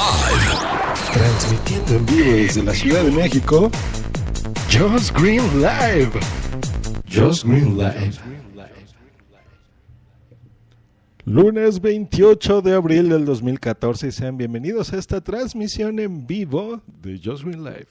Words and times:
Live. 0.00 1.12
Transmitiendo 1.12 1.96
en 1.96 2.06
vivo 2.06 2.32
desde 2.32 2.62
la 2.62 2.72
Ciudad 2.72 3.04
de 3.04 3.10
México, 3.10 3.70
Just 4.70 5.14
Green 5.14 5.42
Live. 5.60 6.18
Just 7.06 7.44
Green 7.44 7.76
Live. 7.76 8.18
Lunes 11.26 11.82
28 11.82 12.62
de 12.62 12.74
abril 12.74 13.10
del 13.10 13.26
2014 13.26 14.08
y 14.08 14.12
sean 14.12 14.38
bienvenidos 14.38 14.90
a 14.94 14.96
esta 14.96 15.20
transmisión 15.20 15.98
en 15.98 16.26
vivo 16.26 16.80
de 17.02 17.20
Just 17.22 17.44
Green 17.44 17.62
Live. 17.62 17.88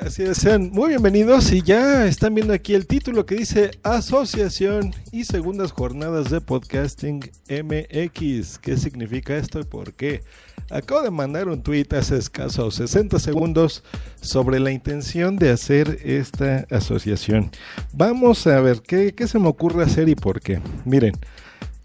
Así 0.00 0.24
es, 0.24 0.36
sean 0.36 0.70
muy 0.72 0.90
bienvenidos 0.90 1.50
y 1.52 1.62
ya 1.62 2.06
están 2.06 2.34
viendo 2.34 2.52
aquí 2.52 2.74
el 2.74 2.86
título 2.86 3.24
que 3.24 3.36
dice 3.36 3.70
Asociación 3.82 4.94
y 5.10 5.24
Segundas 5.24 5.72
Jornadas 5.72 6.28
de 6.28 6.42
Podcasting 6.42 7.20
MX. 7.48 8.58
¿Qué 8.58 8.76
significa 8.76 9.36
esto 9.36 9.58
y 9.58 9.64
por 9.64 9.94
qué? 9.94 10.22
Acabo 10.70 11.00
de 11.00 11.10
mandar 11.10 11.48
un 11.48 11.62
tweet 11.62 11.86
hace 11.92 12.18
escasos 12.18 12.74
60 12.74 13.18
segundos 13.18 13.84
sobre 14.20 14.60
la 14.60 14.70
intención 14.70 15.36
de 15.36 15.48
hacer 15.50 15.98
esta 16.04 16.66
asociación. 16.70 17.50
Vamos 17.94 18.46
a 18.46 18.60
ver 18.60 18.82
qué, 18.82 19.14
qué 19.14 19.26
se 19.26 19.38
me 19.38 19.48
ocurre 19.48 19.84
hacer 19.84 20.10
y 20.10 20.14
por 20.14 20.42
qué. 20.42 20.60
Miren, 20.84 21.14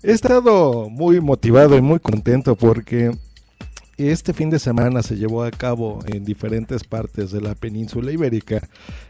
he 0.03 0.11
estado 0.11 0.89
muy 0.89 1.21
motivado 1.21 1.77
y 1.77 1.81
muy 1.81 1.99
contento 1.99 2.57
porque 2.57 3.11
este 4.09 4.33
fin 4.33 4.49
de 4.49 4.57
semana 4.57 5.03
se 5.03 5.17
llevó 5.17 5.43
a 5.43 5.51
cabo 5.51 5.99
en 6.07 6.23
diferentes 6.23 6.83
partes 6.83 7.31
de 7.31 7.41
la 7.41 7.55
península 7.55 8.11
ibérica 8.11 8.67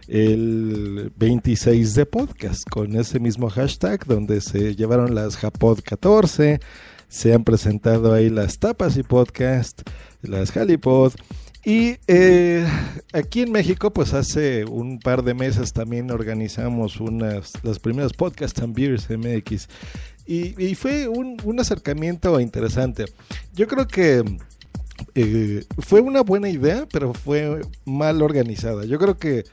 el 0.07 1.11
26 1.15 1.93
de 1.93 2.05
podcast 2.05 2.67
con 2.69 2.95
ese 2.95 3.19
mismo 3.19 3.49
hashtag 3.49 4.05
donde 4.05 4.41
se 4.41 4.75
llevaron 4.75 5.13
las 5.13 5.37
Japod 5.37 5.79
14, 5.83 6.59
se 7.07 7.33
han 7.33 7.43
presentado 7.43 8.13
ahí 8.13 8.29
las 8.29 8.57
tapas 8.57 8.97
y 8.97 9.03
podcast, 9.03 9.81
las 10.21 10.55
Halipod. 10.57 11.13
Y 11.63 11.97
eh, 12.07 12.67
aquí 13.13 13.43
en 13.43 13.51
México, 13.51 13.93
pues 13.93 14.13
hace 14.13 14.65
un 14.65 14.99
par 14.99 15.23
de 15.23 15.35
meses 15.35 15.73
también 15.73 16.09
organizamos 16.09 16.99
unas, 16.99 17.53
las 17.63 17.77
primeras 17.77 18.13
Podcast 18.13 18.59
and 18.59 18.75
Beers 18.75 19.07
MX. 19.09 19.67
Y, 20.25 20.61
y 20.63 20.75
fue 20.75 21.07
un 21.07 21.59
acercamiento 21.59 22.39
interesante. 22.39 23.05
Yo 23.53 23.67
creo 23.67 23.87
que 23.87 24.23
eh, 25.15 25.65
fue 25.79 26.01
una 26.01 26.21
buena 26.21 26.49
idea, 26.49 26.87
pero 26.91 27.13
fue 27.13 27.61
mal 27.85 28.21
organizada. 28.21 28.85
Yo 28.85 28.97
creo 28.97 29.17
que 29.17 29.45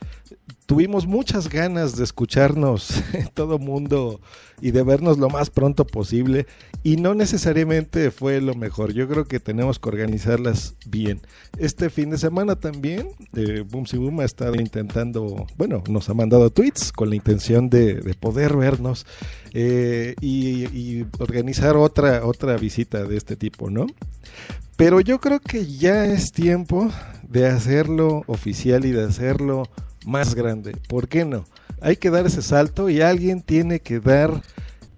tuvimos 0.66 1.06
muchas 1.06 1.48
ganas 1.48 1.96
de 1.96 2.04
escucharnos 2.04 3.02
todo 3.34 3.58
mundo 3.58 4.20
y 4.60 4.70
de 4.70 4.82
vernos 4.82 5.16
lo 5.16 5.30
más 5.30 5.48
pronto 5.48 5.86
posible 5.86 6.46
y 6.82 6.96
no 6.96 7.14
necesariamente 7.14 8.10
fue 8.10 8.40
lo 8.40 8.54
mejor. 8.54 8.92
Yo 8.92 9.08
creo 9.08 9.24
que 9.24 9.40
tenemos 9.40 9.78
que 9.78 9.88
organizarlas 9.88 10.76
bien. 10.86 11.20
Este 11.58 11.90
fin 11.90 12.10
de 12.10 12.18
semana 12.18 12.56
también, 12.56 13.08
eh, 13.34 13.64
Boom 13.68 13.86
Si 13.86 13.96
Boom 13.96 14.20
ha 14.20 14.24
estado 14.24 14.56
intentando, 14.56 15.46
bueno, 15.56 15.82
nos 15.88 16.08
ha 16.10 16.14
mandado 16.14 16.50
tweets 16.50 16.92
con 16.92 17.08
la 17.08 17.16
intención 17.16 17.70
de, 17.70 17.94
de 17.94 18.14
poder 18.14 18.56
vernos 18.56 19.06
eh, 19.54 20.14
y, 20.20 20.66
y, 20.66 21.06
organizar 21.18 21.76
otra, 21.76 22.26
otra 22.26 22.56
visita 22.56 23.04
de 23.04 23.16
este 23.16 23.36
tipo, 23.36 23.70
¿no? 23.70 23.86
Pero 24.78 25.00
yo 25.00 25.18
creo 25.18 25.40
que 25.40 25.66
ya 25.66 26.04
es 26.04 26.30
tiempo 26.30 26.88
de 27.28 27.48
hacerlo 27.48 28.22
oficial 28.28 28.84
y 28.84 28.92
de 28.92 29.06
hacerlo 29.06 29.64
más 30.06 30.36
grande. 30.36 30.76
¿Por 30.88 31.08
qué 31.08 31.24
no? 31.24 31.46
Hay 31.80 31.96
que 31.96 32.10
dar 32.10 32.26
ese 32.26 32.42
salto 32.42 32.88
y 32.88 33.00
alguien 33.00 33.42
tiene 33.42 33.80
que 33.80 33.98
dar 33.98 34.40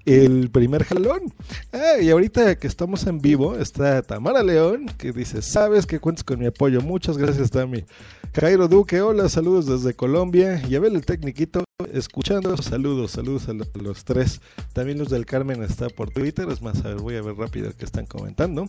el 0.04 0.50
primer 0.50 0.84
jalón. 0.84 1.32
Ah, 1.72 1.98
y 1.98 2.10
ahorita 2.10 2.56
que 2.56 2.66
estamos 2.66 3.06
en 3.06 3.20
vivo 3.22 3.56
está 3.56 4.02
Tamara 4.02 4.42
León 4.42 4.84
que 4.98 5.12
dice, 5.12 5.40
sabes 5.40 5.86
que 5.86 5.98
cuentas 5.98 6.24
con 6.24 6.38
mi 6.38 6.44
apoyo. 6.44 6.82
Muchas 6.82 7.16
gracias, 7.16 7.50
Tami. 7.50 7.86
Jairo 8.34 8.68
Duque, 8.68 9.00
hola, 9.00 9.30
saludos 9.30 9.64
desde 9.64 9.94
Colombia. 9.94 10.62
Y 10.68 10.74
Abel 10.74 10.94
el 10.94 11.06
Tecniquito, 11.06 11.64
escuchando, 11.90 12.54
saludos, 12.58 13.12
saludos 13.12 13.48
a 13.48 13.54
los, 13.54 14.04
tres. 14.04 14.42
También 14.74 14.98
los 14.98 15.08
del 15.08 15.24
Carmen 15.24 15.62
está 15.62 15.88
por 15.88 16.10
Twitter, 16.10 16.50
es 16.50 16.60
más, 16.60 16.84
a 16.84 16.88
ver, 16.88 16.98
voy 16.98 17.16
a 17.16 17.22
ver 17.22 17.34
rápido 17.36 17.72
qué 17.74 17.86
están 17.86 18.04
comentando. 18.04 18.68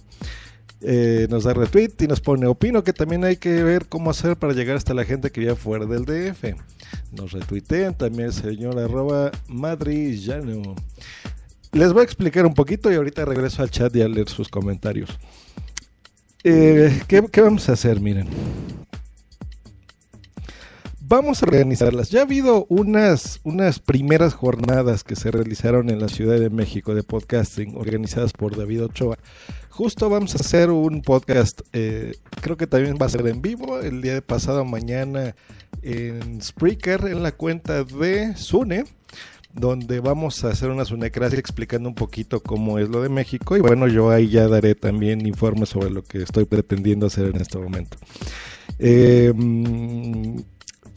Eh, 0.82 1.28
nos 1.30 1.44
da 1.44 1.54
retweet 1.54 1.92
y 2.00 2.08
nos 2.08 2.22
pone, 2.22 2.48
opino 2.48 2.84
que 2.84 2.94
también 2.94 3.24
hay 3.24 3.38
que 3.38 3.64
ver 3.64 3.88
cómo 3.88 4.10
hacer 4.10 4.36
para 4.38 4.54
llegar 4.54 4.78
hasta 4.78 4.94
la 4.94 5.06
gente 5.06 5.32
que 5.32 5.42
vive 5.42 5.56
fuera 5.56 5.86
del 5.86 6.06
DF. 6.06 6.56
Nos 7.12 7.32
retuitean 7.34 7.96
también 7.96 8.28
el 8.28 8.34
señor 8.34 8.80
arroba 8.80 9.32
madrillano. 9.48 10.76
Les 11.72 11.94
voy 11.94 12.02
a 12.02 12.04
explicar 12.06 12.46
un 12.46 12.54
poquito 12.54 12.92
y 12.92 12.96
ahorita 12.96 13.26
regreso 13.26 13.62
al 13.62 13.70
chat 13.70 13.96
y 13.96 14.02
a 14.02 14.08
leer 14.08 14.28
sus 14.30 14.50
comentarios. 14.50 15.10
Eh, 16.44 17.02
¿qué, 17.08 17.24
¿Qué 17.32 17.42
vamos 17.42 17.70
a 17.70 17.74
hacer? 17.74 18.00
Miren 18.00 18.28
vamos 21.12 21.44
a 21.44 21.46
organizarlas. 21.46 22.10
Ya 22.10 22.22
ha 22.22 22.24
habido 22.24 22.66
unas, 22.70 23.42
unas 23.44 23.80
primeras 23.80 24.34
jornadas 24.34 25.04
que 25.04 25.18
se 25.18 25.30
realizaron 25.30 25.90
en 25.90 26.00
la 26.00 26.08
Ciudad 26.08 26.40
de 26.40 26.50
México 26.50 26.96
de 26.96 27.04
podcasting, 27.04 27.76
organizadas 27.76 28.32
por 28.32 28.56
David 28.56 28.86
Ochoa. 28.86 29.18
Justo 29.72 30.10
vamos 30.10 30.36
a 30.36 30.40
hacer 30.40 30.70
un 30.70 31.02
podcast, 31.02 31.62
eh, 31.72 32.14
creo 32.42 32.58
que 32.58 32.68
también 32.68 32.98
va 33.02 33.06
a 33.06 33.10
ser 33.10 33.26
en 33.26 33.42
vivo, 33.42 33.80
el 33.80 34.02
día 34.02 34.14
de 34.14 34.22
pasado 34.22 34.66
mañana 34.66 35.34
en 35.82 36.42
Spreaker, 36.42 37.06
en 37.06 37.24
la 37.24 37.32
cuenta 37.32 37.84
de 37.86 38.36
Sune 38.36 38.84
donde 39.54 40.00
vamos 40.00 40.44
a 40.44 40.50
hacer 40.50 40.70
una 40.70 40.86
sunecracia 40.86 41.40
explicando 41.40 41.90
un 41.90 41.96
poquito 41.96 42.42
cómo 42.42 42.80
es 42.80 42.90
lo 42.90 43.02
de 43.02 43.10
México 43.10 43.58
y 43.58 43.62
bueno, 43.62 43.88
yo 43.88 44.10
ahí 44.10 44.30
ya 44.30 44.48
daré 44.48 44.76
también 44.76 45.26
informes 45.26 45.70
sobre 45.70 45.90
lo 45.90 46.04
que 46.04 46.22
estoy 46.22 46.46
pretendiendo 46.46 47.08
hacer 47.08 47.28
en 47.34 47.42
este 47.42 47.58
momento. 47.58 47.98
Eh, 48.80 49.34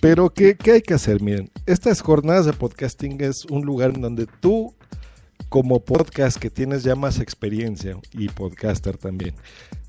pero, 0.00 0.30
¿qué, 0.30 0.54
¿qué, 0.54 0.72
hay 0.72 0.82
que 0.82 0.94
hacer? 0.94 1.22
Miren, 1.22 1.50
estas 1.64 2.02
jornadas 2.02 2.44
de 2.44 2.52
podcasting 2.52 3.22
es 3.22 3.46
un 3.46 3.64
lugar 3.64 3.94
en 3.94 4.02
donde 4.02 4.26
tú, 4.40 4.74
como 5.54 5.78
podcast 5.78 6.36
que 6.36 6.50
tienes 6.50 6.82
ya 6.82 6.96
más 6.96 7.20
experiencia 7.20 7.96
y 8.10 8.28
podcaster 8.28 8.96
también, 8.96 9.36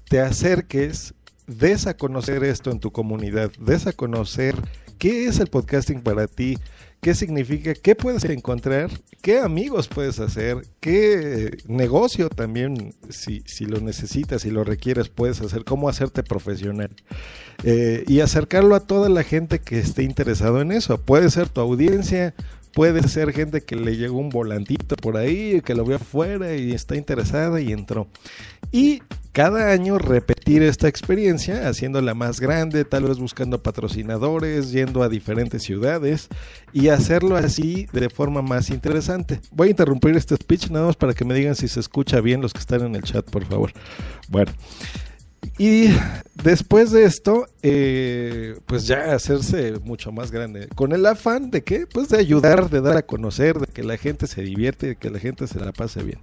te 0.08 0.20
acerques, 0.20 1.16
des 1.48 1.88
a 1.88 1.98
conocer 1.98 2.44
esto 2.44 2.70
en 2.70 2.80
tu 2.80 2.92
comunidad, 2.92 3.52
des 3.60 3.88
a 3.88 3.92
conocer 3.92 4.54
qué 5.00 5.26
es 5.26 5.40
el 5.40 5.48
podcasting 5.48 6.02
para 6.02 6.28
ti, 6.28 6.60
qué 7.02 7.16
significa, 7.16 7.74
qué 7.74 7.96
puedes 7.96 8.24
encontrar, 8.26 8.92
qué 9.24 9.40
amigos 9.40 9.88
puedes 9.88 10.20
hacer, 10.20 10.68
qué 10.82 11.58
negocio 11.68 12.30
también, 12.30 12.94
si, 13.10 13.42
si 13.48 13.66
lo 13.66 13.80
necesitas, 13.80 14.44
si 14.44 14.52
lo 14.52 14.64
requieres, 14.64 15.10
puedes 15.10 15.42
hacer, 15.42 15.64
cómo 15.64 15.90
hacerte 15.90 16.22
profesional. 16.22 16.92
Eh, 17.64 18.04
y 18.08 18.20
acercarlo 18.20 18.76
a 18.76 18.82
toda 18.82 19.10
la 19.10 19.24
gente 19.24 19.60
que 19.60 19.80
esté 19.80 20.04
interesado 20.04 20.62
en 20.62 20.72
eso. 20.72 21.00
Puede 21.00 21.32
ser 21.32 21.50
tu 21.50 21.62
audiencia, 21.62 22.36
puede 22.76 23.08
ser 23.08 23.32
gente 23.32 23.62
que 23.62 23.78
le 23.78 23.96
llegó 23.96 24.20
un 24.20 24.30
volantito 24.30 24.98
por 24.98 25.16
ahí, 25.16 25.62
que 25.62 25.74
lo 25.74 25.86
vio 25.86 25.96
afuera 25.96 26.56
y 26.56 26.74
está 26.74 26.98
interesada 26.98 27.62
y 27.62 27.72
entró. 27.72 28.10
Y 28.70 29.02
cada 29.32 29.72
año 29.72 29.98
repetir 29.98 30.62
esta 30.62 30.90
experiencia, 30.90 31.70
haciéndola 31.70 32.14
más 32.14 32.42
grande, 32.42 32.84
tal 32.84 33.04
vez 33.04 33.18
buscando 33.18 33.64
patrocinadores, 33.64 34.74
yendo 34.74 35.04
a 35.04 35.10
diferentes 35.10 35.64
ciudades 35.64 36.28
y 36.74 36.90
hacerlo 36.90 37.38
así 37.38 37.88
de 37.94 38.10
forma 38.10 38.42
más 38.42 38.70
interesante. 38.70 39.40
Voy 39.52 39.70
a 39.70 39.72
interrumpir 39.72 40.14
este 40.18 40.36
speech 40.36 40.70
nada 40.70 40.88
más 40.88 40.98
para 40.98 41.14
que 41.14 41.24
me 41.24 41.34
digan 41.34 41.56
si 41.56 41.70
se 41.70 41.80
escucha 41.80 42.20
bien 42.20 42.42
los 42.42 42.52
que 42.52 42.60
están 42.60 42.82
en 42.82 42.96
el 42.96 43.04
chat, 43.04 43.26
por 43.30 43.46
favor. 43.46 43.72
Bueno. 44.28 44.52
Y 45.58 45.88
después 46.44 46.92
de 46.92 47.06
esto, 47.06 47.46
eh, 47.64 48.58
pues 48.66 48.88
ya 48.88 49.16
hacerse 49.16 49.80
mucho 49.84 50.12
más 50.12 50.32
grande. 50.32 50.68
Con 50.76 50.92
el 50.92 51.06
afán 51.06 51.50
de 51.50 51.64
qué? 51.64 51.88
Pues 51.88 52.10
de 52.10 52.18
ayudar, 52.18 52.70
de 52.70 52.82
dar 52.82 52.98
a 52.98 53.06
conocer, 53.06 53.60
de 53.60 53.68
que 53.68 53.84
la 53.84 53.98
gente 53.98 54.28
se 54.28 54.42
divierte, 54.42 54.88
de 54.88 54.96
que 54.98 55.10
la 55.10 55.20
gente 55.20 55.48
se 55.48 55.60
la 55.60 55.72
pase 55.72 56.04
bien. 56.04 56.20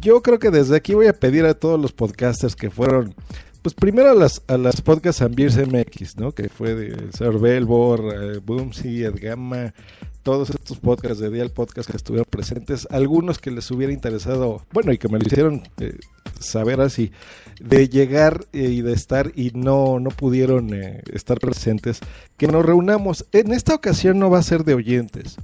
Yo 0.00 0.22
creo 0.22 0.38
que 0.38 0.50
desde 0.50 0.76
aquí 0.76 0.94
voy 0.94 1.08
a 1.08 1.12
pedir 1.12 1.44
a 1.46 1.54
todos 1.54 1.80
los 1.80 1.92
podcasters 1.92 2.54
que 2.54 2.70
fueron, 2.70 3.14
pues 3.62 3.74
primero 3.74 4.10
a 4.10 4.14
las, 4.14 4.42
a 4.46 4.56
las 4.56 4.80
podcasts 4.80 5.22
Ambiers 5.22 5.56
MX, 5.56 6.16
¿no? 6.16 6.32
Que 6.32 6.48
fue 6.48 6.74
de 6.74 7.12
Sir 7.12 7.38
Belbor, 7.38 8.02
eh, 8.14 8.40
Boomsy, 8.44 9.04
Edgama, 9.04 9.74
todos 10.22 10.50
estos 10.50 10.78
podcasts 10.78 11.18
de 11.18 11.30
Dial 11.30 11.50
Podcast 11.50 11.90
que 11.90 11.96
estuvieron 11.96 12.26
presentes, 12.28 12.86
algunos 12.90 13.38
que 13.38 13.50
les 13.50 13.70
hubiera 13.70 13.92
interesado, 13.92 14.64
bueno, 14.72 14.92
y 14.92 14.98
que 14.98 15.08
me 15.08 15.18
lo 15.18 15.26
hicieron 15.26 15.62
eh, 15.78 15.98
saber 16.44 16.80
así, 16.80 17.12
de 17.60 17.88
llegar 17.88 18.46
eh, 18.52 18.62
y 18.62 18.82
de 18.82 18.92
estar 18.92 19.32
y 19.34 19.50
no, 19.54 20.00
no 20.00 20.10
pudieron 20.10 20.74
eh, 20.74 21.02
estar 21.12 21.38
presentes, 21.38 22.00
que 22.36 22.46
nos 22.46 22.64
reunamos. 22.64 23.26
En 23.32 23.52
esta 23.52 23.74
ocasión 23.74 24.18
no 24.18 24.30
va 24.30 24.38
a 24.38 24.42
ser 24.42 24.64
de 24.64 24.74
oyentes, 24.74 25.36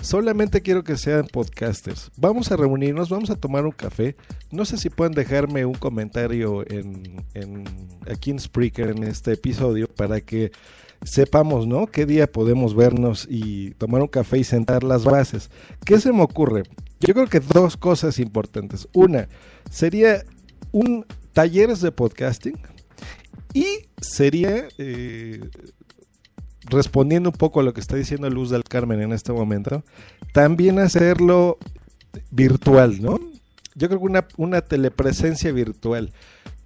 solamente 0.00 0.62
quiero 0.62 0.84
que 0.84 0.96
sean 0.96 1.26
podcasters. 1.26 2.10
Vamos 2.16 2.50
a 2.50 2.56
reunirnos, 2.56 3.08
vamos 3.08 3.30
a 3.30 3.36
tomar 3.36 3.64
un 3.64 3.72
café. 3.72 4.16
No 4.50 4.64
sé 4.64 4.78
si 4.78 4.90
pueden 4.90 5.14
dejarme 5.14 5.64
un 5.64 5.74
comentario 5.74 6.64
en, 6.70 7.24
en 7.34 7.64
aquí 8.10 8.30
en 8.30 8.38
Spreaker 8.38 8.90
en 8.90 9.04
este 9.04 9.32
episodio 9.32 9.88
para 9.88 10.20
que 10.20 10.52
sepamos, 11.02 11.66
¿no? 11.66 11.86
¿Qué 11.86 12.06
día 12.06 12.30
podemos 12.30 12.74
vernos 12.74 13.26
y 13.28 13.72
tomar 13.72 14.02
un 14.02 14.08
café 14.08 14.38
y 14.38 14.44
sentar 14.44 14.82
las 14.82 15.04
bases? 15.04 15.50
¿Qué 15.84 16.00
se 16.00 16.12
me 16.12 16.22
ocurre? 16.22 16.64
yo 17.00 17.14
creo 17.14 17.26
que 17.26 17.40
dos 17.40 17.76
cosas 17.76 18.18
importantes. 18.18 18.88
Una, 18.94 19.28
sería 19.70 20.24
un 20.76 21.06
talleres 21.32 21.80
de 21.80 21.90
podcasting 21.90 22.58
y 23.54 23.64
sería, 23.98 24.68
eh, 24.76 25.40
respondiendo 26.66 27.30
un 27.30 27.36
poco 27.36 27.60
a 27.60 27.62
lo 27.62 27.72
que 27.72 27.80
está 27.80 27.96
diciendo 27.96 28.28
Luz 28.28 28.50
del 28.50 28.62
Carmen 28.62 29.00
en 29.00 29.12
este 29.12 29.32
momento, 29.32 29.82
también 30.34 30.78
hacerlo 30.78 31.56
virtual, 32.30 33.00
¿no? 33.00 33.18
Yo 33.74 33.88
creo 33.88 34.00
que 34.00 34.22
una, 34.36 34.60
telepresencia 34.60 35.50
virtual. 35.50 36.12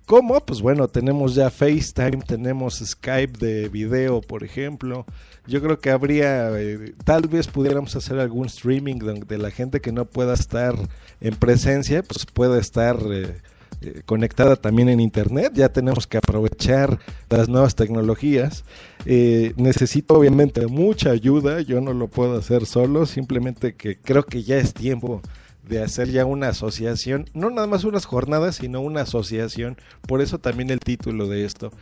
¿Cómo? 0.06 0.44
Pues 0.44 0.60
bueno, 0.60 0.88
tenemos 0.88 1.36
ya 1.36 1.48
FaceTime, 1.48 2.22
tenemos 2.26 2.82
Skype 2.84 3.38
de 3.38 3.68
video, 3.68 4.20
por 4.20 4.42
ejemplo. 4.42 5.06
Yo 5.46 5.62
creo 5.62 5.78
que 5.78 5.90
habría, 5.90 6.50
eh, 6.58 6.94
tal 7.04 7.28
vez 7.28 7.46
pudiéramos 7.46 7.94
hacer 7.94 8.18
algún 8.18 8.46
streaming 8.46 8.96
donde 8.96 9.38
la 9.38 9.52
gente 9.52 9.80
que 9.80 9.92
no 9.92 10.06
pueda 10.06 10.34
estar 10.34 10.74
en 11.20 11.36
presencia, 11.36 12.02
pues 12.02 12.26
pueda 12.26 12.58
estar 12.58 12.98
eh, 13.12 13.36
eh, 13.81 14.03
conectada 14.05 14.56
también 14.56 14.88
en 14.88 15.00
Internet. 15.00 15.53
Ya 15.55 15.71
tenemos 15.71 16.06
que 16.06 16.19
aprovechar 16.19 16.99
las 17.29 17.49
nuevas 17.49 17.75
tecnologías. 17.75 18.65
necesito 19.05 20.15
obviamente 20.15 20.67
mucha 20.67 21.11
ayuda, 21.11 21.61
yo 21.61 21.81
no 21.81 21.93
lo 21.93 22.09
puedo 22.09 22.38
hacer 22.38 22.67
solo, 22.67 23.06
simplemente 23.06 23.75
que 23.75 23.97
creo 23.97 24.25
que 24.25 24.43
ya 24.43 24.56
es 24.56 24.75
tiempo 24.75 25.23
de 25.71 25.82
hacer 25.82 26.11
ya 26.11 26.27
una 26.27 26.49
asociación, 26.49 27.27
no 27.32 27.49
nada 27.49 27.69
más 27.69 27.85
unas 27.85 28.05
jornadas, 28.05 28.56
sino 28.56 28.81
una 28.81 29.03
asociación, 29.03 29.77
por 30.06 30.21
eso 30.21 30.38
también 30.38 30.69
el 30.71 30.81
título 30.81 31.29
de 31.29 31.44
esto, 31.44 31.73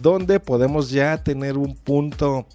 donde 0.00 0.40
podemos 0.40 0.90
ya 0.90 1.22
tener 1.22 1.56
un 1.56 1.76
punto, 1.76 2.46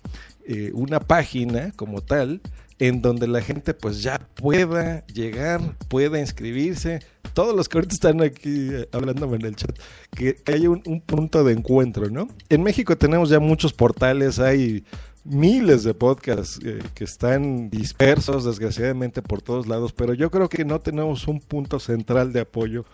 eh, 0.45 0.71
una 0.73 0.99
página 0.99 1.71
como 1.77 2.01
tal, 2.01 2.41
en 2.81 2.99
donde 2.99 3.27
la 3.27 3.41
gente 3.41 3.75
pues 3.75 4.01
ya 4.01 4.27
pueda 4.33 5.05
llegar, 5.05 5.61
pueda 5.87 6.19
inscribirse, 6.19 6.99
todos 7.33 7.55
los 7.55 7.69
que 7.69 7.77
ahorita 7.77 7.93
están 7.93 8.21
aquí 8.21 8.69
eh, 8.71 8.89
hablándome 8.91 9.35
en 9.35 9.45
el 9.45 9.55
chat, 9.55 9.77
que, 10.09 10.37
haya 10.47 10.67
un, 10.67 10.81
un 10.87 10.99
punto 10.99 11.43
de 11.43 11.53
encuentro, 11.53 12.09
¿no? 12.09 12.27
En 12.49 12.63
México 12.63 12.97
tenemos 12.97 13.29
ya 13.29 13.39
muchos 13.39 13.71
portales, 13.71 14.39
hay 14.39 14.83
miles 15.23 15.83
de 15.83 15.93
podcasts 15.93 16.59
eh, 16.65 16.79
que 16.95 17.03
están 17.03 17.69
dispersos 17.69 18.45
desgraciadamente 18.45 19.21
por 19.21 19.43
todos 19.43 19.67
lados, 19.67 19.93
pero 19.93 20.15
yo 20.15 20.31
creo 20.31 20.49
que 20.49 20.65
no 20.65 20.79
tenemos 20.81 21.27
un 21.27 21.39
punto 21.39 21.79
central 21.79 22.33
de 22.33 22.39
apoyo 22.41 22.85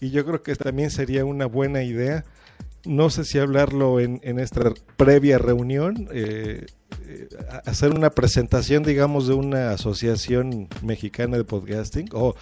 y 0.00 0.10
yo 0.10 0.24
creo 0.24 0.42
que 0.42 0.56
también 0.56 0.90
sería 0.90 1.26
una 1.26 1.44
buena 1.44 1.82
idea, 1.82 2.24
no 2.86 3.10
sé 3.10 3.26
si 3.26 3.38
hablarlo 3.38 4.00
en, 4.00 4.20
en 4.22 4.38
esta 4.38 4.72
previa 4.96 5.36
reunión, 5.36 6.08
eh, 6.12 6.64
eh, 7.14 7.28
hacer 7.64 7.92
una 7.92 8.10
presentación 8.10 8.82
digamos 8.82 9.26
de 9.26 9.34
una 9.34 9.70
asociación 9.70 10.68
mexicana 10.82 11.36
de 11.36 11.44
podcasting 11.44 12.08
o 12.12 12.34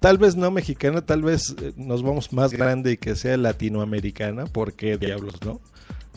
tal 0.00 0.18
vez 0.18 0.34
no 0.34 0.50
mexicana, 0.50 1.00
tal 1.00 1.22
vez 1.22 1.54
nos 1.76 2.02
vamos 2.02 2.32
más 2.32 2.52
grande 2.52 2.92
y 2.92 2.96
que 2.96 3.14
sea 3.14 3.36
latinoamericana, 3.36 4.46
porque 4.46 4.98
diablos, 4.98 5.34
¿no? 5.44 5.60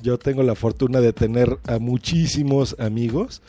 Yo 0.02 0.20
tengo 0.20 0.44
la 0.44 0.56
fortuna 0.56 1.02
de 1.02 1.14
tener 1.14 1.58
a 1.68 1.80
muchísimos 1.80 2.76
amigos. 2.80 3.42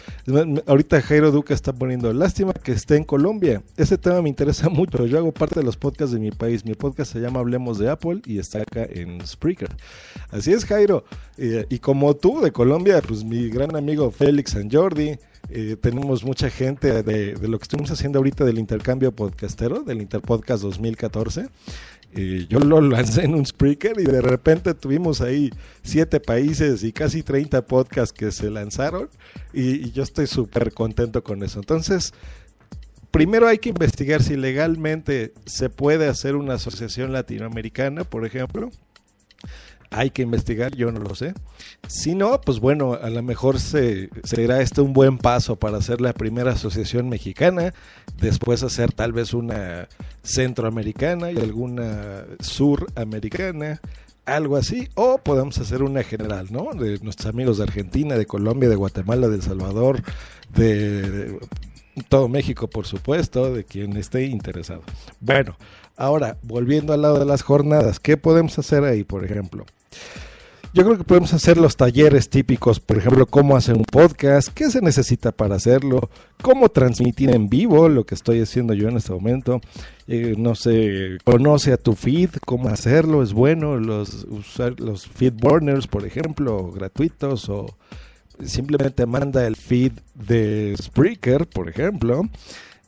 Ahorita 0.67 1.03
Jairo 1.03 1.31
Duca 1.31 1.53
está 1.53 1.73
poniendo 1.73 2.13
lástima 2.13 2.53
que 2.53 2.73
esté 2.73 2.97
en 2.97 3.05
Colombia. 3.05 3.63
Ese 3.77 3.99
tema 3.99 4.23
me 4.23 4.29
interesa 4.29 4.69
mucho. 4.71 5.07
Yo 5.07 5.19
hago 5.19 5.33
parte 5.33 5.61
de 5.61 5.67
los 5.67 5.77
podcasts 5.77 6.15
de 6.15 6.21
mi 6.21 6.31
país. 6.31 6.65
Mi 6.65 6.75
podcast 6.75 7.13
se 7.13 7.21
llama 7.21 7.41
Hablemos 7.41 7.79
de 7.79 7.91
Apple 7.91 8.23
y 8.25 8.39
está 8.39 8.63
acá 8.63 8.87
en 8.89 9.27
Spreaker. 9.27 9.69
Así 10.31 10.53
es, 10.53 10.65
Jairo. 10.65 11.05
y 11.37 11.79
como 11.81 12.15
tú 12.17 12.41
de 12.41 12.53
Colombia, 12.53 13.03
pues 13.07 13.25
mi 13.25 13.49
gran 13.49 13.77
amigo 13.77 14.11
Félix 14.11 14.53
San 14.53 14.71
Jordi. 14.71 15.19
Eh, 15.49 15.77
tenemos 15.81 16.25
mucha 16.25 16.51
gente 16.51 17.05
de, 17.05 17.35
de, 17.35 17.49
lo 17.49 17.59
que 17.59 17.63
estamos 17.63 17.89
haciendo 17.93 18.19
ahorita 18.19 18.45
del 18.45 18.59
intercambio 18.59 19.13
podcastero, 19.13 19.85
del 19.85 20.03
Interpodcast 20.03 20.61
2014 20.65 21.47
yo 22.49 22.61
lo 22.61 22.81
lancé 22.81 23.25
en 23.25 23.35
un 23.35 23.45
Spreaker 23.45 24.01
y 24.01 24.05
de 24.05 24.23
repente 24.23 24.75
tuvimos 24.75 25.21
ahí 25.21 25.51
siete 25.83 26.21
países 26.21 26.83
y 26.83 26.93
casi 26.93 27.23
30 27.23 27.67
podcasts 27.67 28.13
que 28.13 28.33
se 28.33 28.51
lanzaron 28.51 29.09
y, 29.53 29.87
y 29.87 29.93
yo 29.93 30.03
estoy 30.03 30.27
súper 30.27 30.73
contento 30.73 31.23
con 31.23 31.43
eso. 31.43 31.59
Entonces, 31.59 32.15
primero 33.11 33.49
hay 33.49 33.59
que 33.59 33.69
investigar 33.69 34.23
si 34.23 34.37
legalmente 34.37 35.35
se 35.45 35.69
puede 35.69 36.09
hacer 36.09 36.37
una 36.37 36.55
asociación 36.55 37.13
latinoamericana, 37.13 38.05
por 38.05 38.25
ejemplo 38.25 38.71
hay 39.91 40.11
que 40.11 40.23
investigar, 40.23 40.75
yo 40.75 40.91
no 40.93 41.01
lo 41.01 41.15
sé. 41.15 41.35
Si 41.89 42.15
no, 42.15 42.41
pues 42.41 42.61
bueno, 42.61 42.95
a 42.95 43.11
lo 43.11 43.23
mejor 43.23 43.61
se, 43.61 44.11
será 44.25 44.61
este 44.61 44.81
un 44.81 44.93
buen 44.93 45.19
paso 45.19 45.57
para 45.57 45.79
hacer 45.79 46.01
la 46.01 46.13
primera 46.13 46.53
asociación 46.53 47.09
mexicana, 47.09 47.75
después 48.21 48.63
hacer 48.63 48.93
tal 48.93 49.13
vez 49.13 49.35
una 49.35 49.89
centroamericana 50.23 51.31
y 51.31 51.39
alguna 51.39 52.25
suramericana, 52.41 53.81
algo 54.25 54.57
así, 54.57 54.89
o 54.95 55.19
podemos 55.19 55.59
hacer 55.59 55.83
una 55.83 56.03
general, 56.03 56.49
¿no? 56.51 56.73
De 56.73 56.99
nuestros 56.99 57.33
amigos 57.33 57.59
de 57.59 57.65
Argentina, 57.65 58.17
de 58.17 58.27
Colombia, 58.27 58.69
de 58.69 58.77
Guatemala, 58.77 59.29
de 59.29 59.37
El 59.37 59.43
Salvador, 59.43 60.03
de, 60.55 61.39
todo 62.09 62.29
México, 62.29 62.69
por 62.69 62.87
supuesto, 62.87 63.55
de 63.55 63.65
quien 63.65 63.97
esté 63.97 64.25
interesado. 64.27 64.83
Bueno, 65.21 65.57
ahora, 65.97 66.39
volviendo 66.43 66.93
al 66.93 67.03
lado 67.03 67.19
de 67.19 67.25
las 67.25 67.43
jornadas, 67.43 68.01
¿qué 68.01 68.17
podemos 68.17 68.59
hacer 68.59 68.85
ahí, 68.85 69.05
por 69.05 69.25
ejemplo? 69.25 69.65
Yo 70.77 70.85
creo 70.85 70.99
que 70.99 71.05
podemos 71.05 71.33
hacer 71.33 71.57
los 71.57 71.75
talleres 71.75 72.29
típicos, 72.29 72.81
por 72.81 72.99
ejemplo, 72.99 73.25
cómo 73.25 73.57
hacer 73.57 73.77
un 73.77 73.85
podcast, 73.85 74.49
qué 74.49 74.71
se 74.71 74.83
necesita 74.83 75.33
para 75.33 75.55
hacerlo, 75.55 76.11
cómo 76.43 76.69
transmitir 76.69 77.31
en 77.31 77.49
vivo, 77.49 77.89
lo 77.89 78.05
que 78.05 78.15
estoy 78.15 78.43
haciendo 78.43 78.75
yo 78.75 78.89
en 78.91 78.99
este 78.99 79.11
momento. 79.11 79.63
Eh, 80.07 80.35
no 80.37 80.55
sé, 80.55 81.17
conoce 81.25 81.73
a 81.73 81.79
tu 81.79 81.95
feed, 81.95 82.29
cómo 82.45 82.69
hacerlo, 82.69 83.23
es 83.23 83.33
bueno, 83.33 83.77
los, 83.77 84.27
usar 84.29 84.79
los 84.79 85.07
feed 85.07 85.33
burners, 85.33 85.87
por 85.87 86.05
ejemplo, 86.05 86.71
gratuitos 86.73 87.49
o 87.49 87.75
simplemente 88.45 89.07
manda 89.07 89.47
el 89.47 89.57
feed 89.57 89.93
de 90.15 90.77
Spreaker, 90.79 91.47
por 91.47 91.71
ejemplo. 91.71 92.21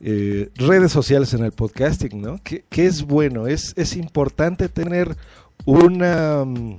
Eh, 0.00 0.50
redes 0.54 0.92
sociales 0.92 1.34
en 1.34 1.44
el 1.44 1.52
podcasting, 1.52 2.22
¿no? 2.22 2.40
Que, 2.42 2.64
es 2.70 3.02
bueno, 3.02 3.46
es, 3.46 3.72
es 3.76 3.96
importante 3.96 4.68
tener 4.68 5.16
una 5.64 6.44
mm, 6.44 6.78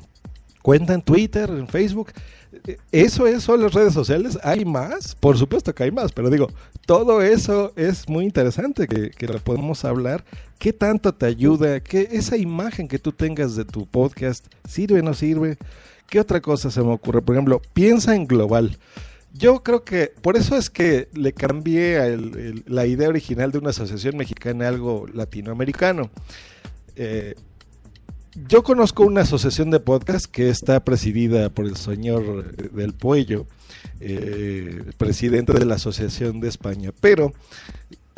cuenta 0.62 0.94
en 0.94 1.01
Twitter, 1.01 1.50
en 1.50 1.68
Facebook. 1.68 2.13
Eso 2.92 3.27
es, 3.27 3.44
son 3.44 3.62
las 3.62 3.74
redes 3.74 3.94
sociales. 3.94 4.39
¿Hay 4.44 4.63
más? 4.63 5.16
Por 5.16 5.38
supuesto 5.38 5.75
que 5.75 5.83
hay 5.83 5.92
más, 5.92 6.12
pero 6.13 6.30
digo, 6.30 6.48
todo 6.86 7.21
eso 7.21 7.74
es 7.75 8.07
muy 8.07 8.24
interesante 8.24 8.88
que, 8.88 9.12
que 9.12 9.27
podemos 9.27 9.83
hablar. 9.83 10.24
¿Qué 10.57 10.73
tanto 10.73 11.14
te 11.14 11.26
ayuda? 11.26 11.81
¿Qué, 11.81 12.07
esa 12.11 12.38
imagen 12.38 12.88
que 12.88 12.99
tú 12.99 13.11
tengas 13.11 13.56
de 13.56 13.66
tu 13.66 13.85
podcast 13.85 14.45
sirve 14.68 14.99
o 14.99 15.04
no 15.04 15.14
sirve? 15.14 15.57
¿Qué 16.09 16.19
otra 16.19 16.42
cosa 16.42 16.71
se 16.71 16.81
me 16.81 16.92
ocurre? 16.92 17.21
Por 17.21 17.35
ejemplo, 17.35 17.61
piensa 17.73 18.16
en 18.16 18.26
global. 18.26 18.78
Yo 19.33 19.62
creo 19.64 19.83
que 19.83 20.12
por 20.21 20.38
eso 20.38 20.56
es 20.56 20.69
que 20.69 21.07
le 21.14 21.33
cambié 21.33 22.18
la 22.66 22.86
idea 22.86 23.09
original 23.09 23.52
de 23.52 23.59
una 23.59 23.69
asociación 23.69 24.18
mexicana 24.18 24.68
algo 24.68 25.06
latinoamericano. 25.14 26.09
Eh, 26.95 27.36
yo 28.48 28.64
conozco 28.64 29.04
una 29.04 29.21
asociación 29.21 29.71
de 29.71 29.80
podcast 29.80 30.26
que 30.26 30.50
está 30.50 30.83
presidida 30.83 31.50
por 31.50 31.66
el 31.66 31.76
señor 31.76 32.56
del 32.71 32.94
Puello, 32.94 33.48
eh, 34.00 34.83
presidente 34.98 35.54
de 35.54 35.66
la 35.66 35.76
Asociación 35.76 36.40
de 36.40 36.48
España, 36.48 36.92
pero 37.02 37.33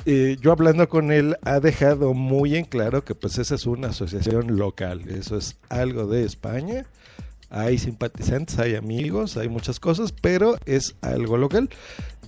eh, 0.06 0.38
yo 0.41 0.51
hablando 0.51 0.89
con 0.89 1.12
él 1.12 1.38
ha 1.44 1.60
dejado 1.60 2.13
muy 2.13 2.56
en 2.56 2.65
claro 2.65 3.03
que 3.03 3.15
pues 3.15 3.38
esa 3.38 3.56
es 3.56 3.65
una 3.65 3.89
asociación 3.89 4.58
local, 4.58 5.08
eso 5.10 5.38
es 5.38 5.58
algo 5.70 6.08
de 6.08 6.25
España, 6.25 6.86
hay 7.51 7.77
simpatizantes, 7.77 8.58
hay 8.58 8.75
amigos, 8.75 9.38
hay 9.38 9.50
muchas 9.50 9.79
cosas, 9.79 10.12
pero 10.12 10.58
es 10.65 10.96
algo 11.01 11.38
local 11.38 11.70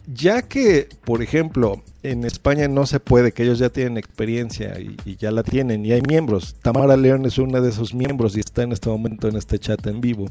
ya 0.05 0.41
que, 0.41 0.89
por 1.05 1.21
ejemplo, 1.21 1.81
en 2.03 2.25
España 2.25 2.67
no 2.67 2.85
se 2.85 2.99
puede, 2.99 3.31
que 3.31 3.43
ellos 3.43 3.59
ya 3.59 3.69
tienen 3.69 3.97
experiencia 3.97 4.77
y, 4.79 5.15
ya 5.17 5.31
la 5.31 5.43
tienen, 5.43 5.85
y 5.85 5.93
hay 5.93 6.01
miembros. 6.01 6.55
Tamara 6.61 6.97
León 6.97 7.25
es 7.25 7.37
una 7.37 7.61
de 7.61 7.69
esos 7.69 7.93
miembros 7.93 8.35
y 8.35 8.41
está 8.41 8.63
en 8.63 8.73
este 8.73 8.89
momento 8.89 9.27
en 9.27 9.37
este 9.37 9.59
chat 9.59 9.85
en 9.87 10.01
vivo. 10.01 10.27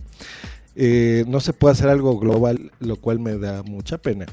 Eh, 0.75 1.25
no 1.29 1.41
se 1.41 1.53
puede 1.53 1.73
hacer 1.73 1.89
algo 1.89 2.19
global, 2.19 2.71
lo 2.81 2.97
cual 2.97 3.19
me 3.19 3.37
da 3.39 3.63
mucha 3.63 3.99
pena. 3.99 4.27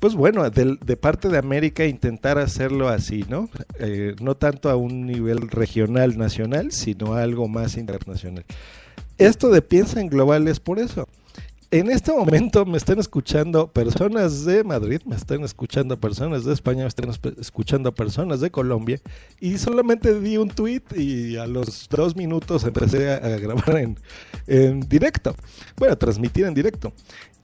Pues 0.00 0.14
bueno, 0.14 0.48
de, 0.48 0.96
parte 0.96 1.28
de 1.28 1.38
América 1.38 1.86
intentar 1.86 2.38
hacerlo 2.38 2.88
así, 2.88 3.24
¿no? 3.28 3.48
Eh, 3.78 4.14
no 4.20 4.36
tanto 4.36 4.68
a 4.70 4.76
un 4.76 5.06
nivel 5.06 5.48
regional, 5.48 6.18
nacional, 6.18 6.72
sino 6.72 7.14
algo 7.14 7.46
más 7.46 7.76
internacional. 7.76 8.44
Esto 9.22 9.50
de 9.50 9.62
piensa 9.62 10.00
en 10.00 10.08
global 10.08 10.48
es 10.48 10.58
por 10.58 10.80
eso 10.80 11.08
en 11.72 11.90
este 11.90 12.12
momento 12.12 12.66
me 12.66 12.76
están 12.76 12.98
escuchando 12.98 13.66
personas 13.66 14.44
de 14.44 14.62
Madrid, 14.62 15.00
me 15.06 15.16
están 15.16 15.42
escuchando 15.42 15.98
personas 15.98 16.44
de 16.44 16.52
España, 16.52 16.82
me 16.82 16.88
están 16.88 17.08
escuchando 17.40 17.94
personas 17.94 18.40
de 18.40 18.50
Colombia 18.50 19.00
y 19.40 19.56
solamente 19.56 20.20
di 20.20 20.36
un 20.36 20.50
tweet 20.50 20.82
y 20.94 21.36
a 21.36 21.46
los 21.46 21.88
dos 21.88 22.14
minutos 22.14 22.64
empecé 22.64 23.10
a, 23.10 23.20
grabar 23.38 23.78
en, 23.78 23.98
en, 24.46 24.80
directo, 24.80 25.34
bueno, 25.78 25.94
a 25.94 25.96
transmitir 25.96 26.44
en 26.44 26.52
directo. 26.52 26.92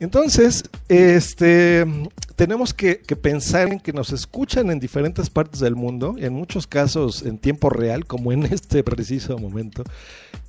Entonces, 0.01 0.63
este, 0.89 1.85
tenemos 2.37 2.73
que, 2.73 3.01
que, 3.01 3.17
pensar 3.17 3.73
en 3.73 3.81
que 3.81 3.93
nos 3.93 4.13
escuchan 4.13 4.71
en 4.71 4.79
diferentes 4.79 5.29
partes 5.29 5.59
del 5.59 5.75
mundo, 5.75 6.15
en 6.19 6.35
muchos 6.35 6.69
casos 6.69 7.23
en 7.23 7.39
tiempo 7.39 7.69
real, 7.69 8.07
como 8.07 8.31
en 8.31 8.45
este 8.47 8.85
preciso 8.85 9.39
momento, 9.39 9.83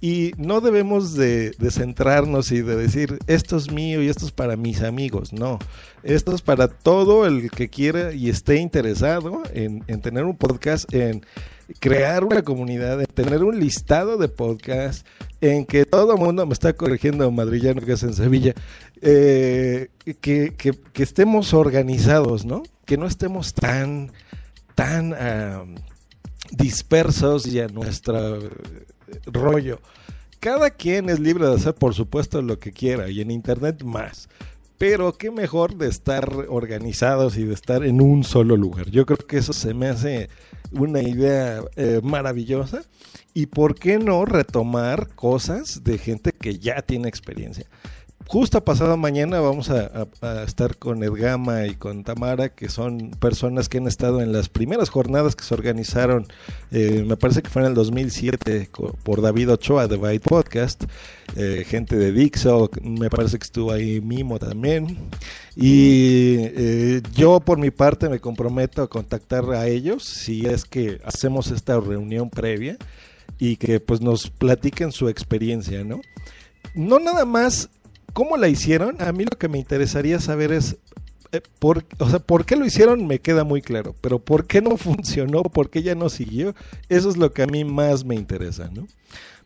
y 0.02 0.34
no 0.38 0.62
debemos 0.62 1.16
de, 1.16 1.52
de 1.58 1.72
centrarnos 1.72 2.52
y 2.52 2.62
de 2.62 2.76
decir, 2.76 3.18
esto 3.26 3.58
mío 3.72 4.02
y 4.02 4.10
esto 4.10 4.26
es 4.26 4.32
para 4.32 4.56
mis 4.56 4.82
amigos, 4.82 5.34
no, 5.34 5.60
esto 6.04 6.34
es 6.34 6.42
para 6.42 6.68
todo 6.68 7.26
el 7.26 7.52
que 7.52 7.70
quiera 7.70 8.14
y 8.14 8.30
esté 8.30 8.58
interesado 8.58 9.44
en, 9.54 9.84
en 9.88 10.02
tener 10.02 10.26
un 10.26 10.38
podcast, 10.38 10.94
en 10.94 11.26
crear 11.80 12.24
una 12.24 12.42
comunidad, 12.44 13.00
en 13.00 13.08
tener 13.08 13.44
un 13.44 13.60
listado 13.60 14.18
de 14.18 14.28
podcasts, 14.28 15.06
en 15.42 15.66
que 15.66 15.86
todo 15.86 16.14
el 16.14 16.20
mundo 16.20 16.46
me 16.46 16.54
está 16.54 16.74
corrigiendo 16.74 17.30
madrillano 17.32 17.82
que 17.82 17.94
es 17.94 18.04
en 18.04 18.14
Sevilla, 18.14 18.54
eh, 19.02 19.90
que, 20.22 20.56
que, 20.56 21.04
estemos 21.04 21.54
organizados, 21.54 22.46
¿no? 22.46 22.64
Que 22.86 22.98
no 22.98 23.06
estemos 23.06 23.54
tan, 23.54 24.12
tan 24.76 25.14
uh, 25.14 25.76
dispersos 26.52 27.46
y 27.48 27.60
a 27.60 27.68
nuestro 27.68 28.50
rollo. 29.26 29.80
Cada 30.40 30.70
quien 30.70 31.10
es 31.10 31.20
libre 31.20 31.48
de 31.48 31.56
hacer, 31.56 31.76
por 31.76 31.94
supuesto, 31.94 32.42
lo 32.42 32.60
que 32.60 32.72
quiera 32.72 33.10
y 33.10 33.20
en 33.20 33.30
Internet 33.30 33.84
más. 33.84 34.30
Pero 34.78 35.18
qué 35.18 35.32
mejor 35.32 35.76
de 35.76 35.90
estar 35.90 36.46
organizados 36.48 37.36
y 37.38 37.44
de 37.44 37.54
estar 37.54 37.84
en 37.84 38.00
un 38.00 38.24
solo 38.24 38.56
lugar. 38.56 38.90
Yo 38.90 39.06
creo 39.06 39.18
que 39.18 39.38
eso 39.38 39.52
se 39.52 39.74
me 39.74 39.88
hace 39.88 40.30
una 40.72 41.02
idea 41.02 41.62
eh, 41.76 42.00
maravillosa. 42.02 42.84
Y 43.34 43.48
por 43.48 43.76
qué 43.76 44.00
no 44.00 44.24
retomar 44.24 45.10
cosas 45.16 45.84
de 45.84 45.98
gente 45.98 46.32
que 46.32 46.58
ya 46.58 46.82
tiene 46.82 47.10
experiencia 47.10 47.68
justo 48.30 48.64
pasado 48.64 48.96
mañana 48.96 49.40
vamos 49.40 49.72
a, 49.72 50.08
estar 50.46 50.78
con 50.78 51.04
Edgama 51.04 51.66
y 51.66 51.74
con 51.74 52.04
Tamara, 52.04 52.50
que 52.50 52.70
son 52.70 53.10
personas 53.20 53.70
que 53.70 53.80
han 53.80 53.88
estado 53.88 54.22
en 54.22 54.32
las 54.32 54.50
primeras 54.50 54.90
jornadas 54.90 55.36
que 55.36 55.44
se 55.44 55.56
organizaron, 55.56 56.28
eh, 56.72 57.04
me 57.08 57.18
parece 57.18 57.42
que 57.42 57.50
fue 57.50 57.64
en 57.64 57.70
el 57.70 57.74
2007, 57.74 58.70
por 59.02 59.24
David 59.24 59.54
Ochoa 59.54 59.88
de 59.88 59.98
Byte 59.98 60.22
Podcast, 60.22 60.84
eh, 61.38 61.66
gente 61.68 61.96
de 61.96 62.12
Dixo, 62.12 62.70
me 62.84 63.10
parece 63.10 63.40
que 63.40 63.46
estuvo 63.46 63.72
ahí 63.72 64.00
Mimo 64.00 64.38
también. 64.38 65.10
Y 65.56 66.36
eh, 66.38 67.02
yo 67.16 67.40
por 67.40 67.58
mi 67.58 67.72
parte 67.72 68.10
me 68.10 68.20
comprometo 68.20 68.84
a 68.84 68.90
contactar 68.90 69.50
a 69.54 69.66
ellos 69.66 70.04
si 70.04 70.46
es 70.46 70.66
que 70.66 71.02
hacemos 71.04 71.50
esta 71.50 71.80
reunión 71.80 72.30
previa 72.30 72.78
y 73.40 73.56
que 73.56 73.80
pues 73.80 74.02
nos 74.02 74.30
platiquen 74.30 74.92
su 74.92 75.10
experiencia, 75.10 75.84
¿no? 75.84 76.00
No 76.76 77.00
nada 77.00 77.26
más 77.26 77.70
¿Cómo 78.14 78.38
la 78.38 78.48
hicieron? 78.48 79.02
A 79.02 79.12
mí 79.12 79.26
lo 79.26 79.38
que 79.38 79.48
me 79.48 79.58
interesaría 79.58 80.20
saber 80.20 80.52
es, 80.52 80.78
eh, 81.32 81.42
por, 81.60 81.86
o 82.00 82.10
sea, 82.10 82.20
¿por 82.20 82.46
qué 82.46 82.56
lo 82.56 82.66
hicieron? 82.66 83.08
Me 83.08 83.20
queda 83.20 83.44
muy 83.44 83.62
claro, 83.62 83.96
pero 84.02 84.20
¿por 84.20 84.46
qué 84.46 84.62
no 84.62 84.78
funcionó? 84.78 85.44
¿Por 85.44 85.70
qué 85.70 85.84
ya 85.84 85.96
no 85.96 86.10
siguió? 86.10 86.56
Eso 86.90 87.10
es 87.10 87.18
lo 87.18 87.32
que 87.34 87.44
a 87.44 87.48
mí 87.48 87.64
más 87.64 88.06
me 88.06 88.16
interesa, 88.16 88.70
¿no? 88.74 88.88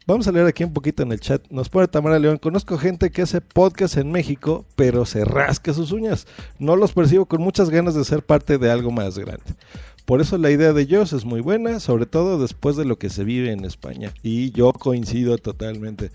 Vamos 0.06 0.28
a 0.28 0.34
leer 0.34 0.48
aquí 0.48 0.66
un 0.66 0.74
poquito 0.74 1.02
en 1.04 1.14
el 1.14 1.22
chat. 1.22 1.42
Nos 1.50 1.70
pone 1.70 1.88
Tamara 1.88 2.20
León. 2.20 2.38
Conozco 2.38 2.78
gente 2.78 3.10
que 3.10 3.22
hace 3.22 3.40
podcast 3.40 3.96
en 3.96 4.12
México, 4.12 4.66
pero 4.76 5.06
se 5.06 5.24
rasca 5.24 5.74
sus 5.74 5.94
uñas. 5.94 6.28
No 6.60 6.76
los 6.76 6.92
percibo 6.92 7.26
con 7.26 7.42
muchas 7.42 7.70
ganas 7.70 7.96
de 7.96 8.04
ser 8.04 8.22
parte 8.22 8.58
de 8.58 8.70
algo 8.70 8.92
más 8.92 9.18
grande. 9.18 9.56
Por 10.06 10.20
eso 10.20 10.38
la 10.38 10.52
idea 10.52 10.74
de 10.74 10.82
ellos 10.82 11.14
es 11.14 11.24
muy 11.24 11.40
buena, 11.40 11.80
sobre 11.80 12.06
todo 12.06 12.38
después 12.38 12.76
de 12.76 12.84
lo 12.84 12.98
que 12.98 13.10
se 13.10 13.24
vive 13.24 13.52
en 13.52 13.64
España. 13.64 14.14
Y 14.22 14.52
yo 14.52 14.74
coincido 14.74 15.38
totalmente. 15.38 16.12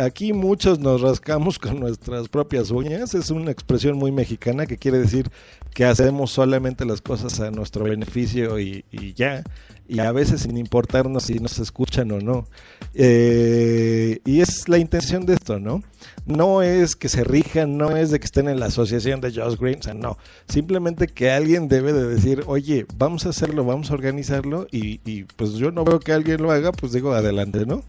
Aquí 0.00 0.32
muchos 0.32 0.78
nos 0.78 1.00
rascamos 1.00 1.58
con 1.58 1.80
nuestras 1.80 2.28
propias 2.28 2.70
uñas. 2.70 3.14
Es 3.14 3.30
una 3.30 3.50
expresión 3.50 3.98
muy 3.98 4.12
mexicana 4.12 4.66
que 4.66 4.78
quiere 4.78 4.98
decir 4.98 5.30
que 5.74 5.84
hacemos 5.84 6.30
solamente 6.30 6.84
las 6.84 7.00
cosas 7.00 7.40
a 7.40 7.50
nuestro 7.50 7.84
beneficio 7.84 8.60
y, 8.60 8.84
ya 9.16 9.42
y 9.88 9.98
a 9.98 10.12
veces 10.12 10.42
sin 10.42 10.56
importarnos 10.56 11.24
si 11.24 11.34
nos 11.34 11.58
escuchan 11.58 12.10
o 12.12 12.20
no. 12.20 12.46
Eh, 12.94 14.20
y 14.24 14.40
es 14.40 14.68
la 14.68 14.78
intención 14.78 15.26
de 15.26 15.34
esto, 15.34 15.58
¿no? 15.58 15.82
No 16.24 16.62
es 16.62 16.94
que 16.94 17.08
se 17.08 17.24
rijan, 17.24 17.76
no 17.76 17.96
es 17.96 18.10
de 18.10 18.20
que 18.20 18.26
estén 18.26 18.48
en 18.48 18.60
la 18.60 18.66
asociación 18.66 19.20
de 19.20 19.32
Josh 19.32 19.58
Green, 19.58 19.80
o 19.80 19.82
sea, 19.82 19.94
no. 19.94 20.18
Simplemente 20.48 21.08
que 21.08 21.30
alguien 21.30 21.68
debe 21.68 21.92
de 21.92 22.06
decir, 22.06 22.44
oye, 22.46 22.86
vamos 22.96 23.26
a 23.26 23.31
hacerlo, 23.32 23.64
vamos 23.64 23.90
a 23.90 23.94
organizarlo 23.94 24.66
y, 24.70 25.24
pues 25.36 25.54
yo 25.54 25.70
no 25.70 25.84
veo 25.84 26.00
que 26.00 26.12
alguien 26.12 26.42
lo 26.42 26.50
haga, 26.50 26.72
pues 26.72 26.92
digo, 26.92 27.12
adelante, 27.12 27.66
¿no? 27.66 27.82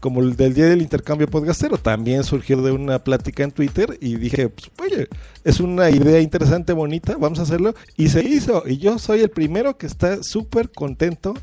Como 0.00 0.20
el 0.20 0.36
del 0.36 0.54
día 0.54 0.66
del 0.66 0.82
intercambio 0.82 1.28
podcastero, 1.28 1.78
también 1.78 2.24
surgió 2.24 2.60
de 2.62 2.72
una 2.72 3.02
plática 3.02 3.42
en 3.42 3.50
Twitter 3.50 3.96
y 4.00 4.16
dije, 4.16 4.48
pues, 4.48 4.70
oye, 4.80 5.08
es 5.44 5.60
una 5.60 5.90
idea 5.90 6.20
interesante, 6.20 6.72
bonita, 6.72 7.16
vamos 7.16 7.38
a 7.38 7.42
hacerlo. 7.42 7.74
Y 7.96 8.08
se 8.08 8.22
hizo, 8.22 8.62
y 8.66 8.78
yo 8.78 8.98
soy 8.98 9.20
el 9.20 9.30
primero 9.30 9.78
que 9.78 9.86
está 9.86 10.22
súper 10.22 10.70
contento 10.70 11.34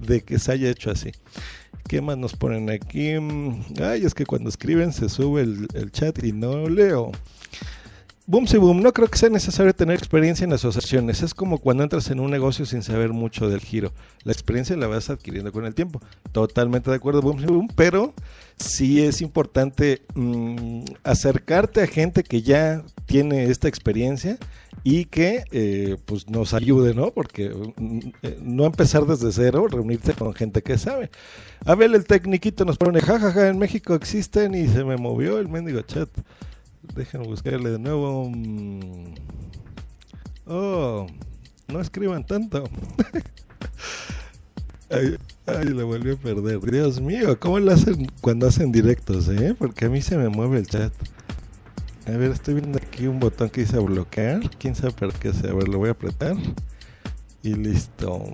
de 0.00 0.22
que 0.22 0.38
se 0.38 0.52
haya 0.52 0.70
hecho 0.70 0.90
así. 0.90 1.10
¿Qué 1.88 2.00
más 2.00 2.18
nos 2.18 2.34
ponen 2.34 2.70
aquí? 2.70 3.12
Ay, 3.82 4.04
es 4.04 4.14
que 4.14 4.26
cuando 4.26 4.48
escriben 4.48 4.92
se 4.92 5.08
sube 5.08 5.42
el, 5.42 5.68
el 5.74 5.90
chat 5.90 6.22
y 6.22 6.32
no 6.32 6.68
leo. 6.68 7.12
Boom, 8.30 8.46
sí, 8.46 8.58
boom. 8.58 8.82
No 8.82 8.92
creo 8.92 9.08
que 9.08 9.16
sea 9.16 9.30
necesario 9.30 9.72
tener 9.72 9.96
experiencia 9.96 10.44
en 10.44 10.52
asociaciones. 10.52 11.22
Es 11.22 11.32
como 11.32 11.56
cuando 11.56 11.82
entras 11.82 12.10
en 12.10 12.20
un 12.20 12.30
negocio 12.30 12.66
sin 12.66 12.82
saber 12.82 13.14
mucho 13.14 13.48
del 13.48 13.60
giro. 13.60 13.90
La 14.22 14.32
experiencia 14.32 14.76
la 14.76 14.86
vas 14.86 15.08
adquiriendo 15.08 15.50
con 15.50 15.64
el 15.64 15.74
tiempo. 15.74 16.02
Totalmente 16.30 16.90
de 16.90 16.96
acuerdo, 16.96 17.22
boom, 17.22 17.40
sí, 17.40 17.46
boom. 17.46 17.68
Pero 17.74 18.12
sí 18.58 19.02
es 19.02 19.22
importante 19.22 20.02
mmm, 20.14 20.82
acercarte 21.04 21.80
a 21.80 21.86
gente 21.86 22.22
que 22.22 22.42
ya 22.42 22.82
tiene 23.06 23.44
esta 23.44 23.66
experiencia 23.66 24.36
y 24.84 25.06
que 25.06 25.44
eh, 25.50 25.96
pues 26.04 26.28
nos 26.28 26.52
ayude, 26.52 26.92
¿no? 26.92 27.12
Porque 27.12 27.50
eh, 28.20 28.38
no 28.42 28.66
empezar 28.66 29.06
desde 29.06 29.32
cero, 29.32 29.68
reunirse 29.70 30.12
con 30.12 30.34
gente 30.34 30.60
que 30.60 30.76
sabe. 30.76 31.10
Abel 31.64 31.94
el 31.94 32.04
tecniquito 32.04 32.66
nos 32.66 32.76
pone, 32.76 33.00
jajaja, 33.00 33.32
ja, 33.32 33.40
ja, 33.40 33.48
en 33.48 33.58
México 33.58 33.94
existen 33.94 34.54
y 34.54 34.68
se 34.68 34.84
me 34.84 34.98
movió 34.98 35.38
el 35.38 35.48
mendigo 35.48 35.80
chat. 35.80 36.10
Déjenme 36.94 37.26
buscarle 37.26 37.70
de 37.70 37.78
nuevo. 37.78 38.32
Oh, 40.46 41.06
no 41.68 41.80
escriban 41.80 42.26
tanto. 42.26 42.64
ay, 44.90 45.16
ay, 45.46 45.64
lo 45.66 45.86
volví 45.86 46.12
a 46.12 46.16
perder. 46.16 46.60
Dios 46.70 47.00
mío, 47.00 47.38
¿cómo 47.38 47.58
lo 47.58 47.72
hacen 47.72 48.06
cuando 48.20 48.46
hacen 48.46 48.72
directos, 48.72 49.28
eh? 49.28 49.54
Porque 49.58 49.84
a 49.84 49.90
mí 49.90 50.00
se 50.00 50.16
me 50.16 50.28
mueve 50.28 50.58
el 50.58 50.66
chat. 50.66 50.92
A 52.06 52.12
ver, 52.12 52.30
estoy 52.30 52.54
viendo 52.54 52.78
aquí 52.78 53.06
un 53.06 53.20
botón 53.20 53.50
que 53.50 53.60
dice 53.60 53.78
bloquear. 53.78 54.48
¿Quién 54.58 54.74
sabe 54.74 54.92
para 54.92 55.12
qué 55.12 55.32
sea? 55.34 55.50
A 55.50 55.54
ver, 55.54 55.68
lo 55.68 55.78
voy 55.78 55.90
a 55.90 55.92
apretar. 55.92 56.36
Y 57.42 57.54
listo. 57.54 58.32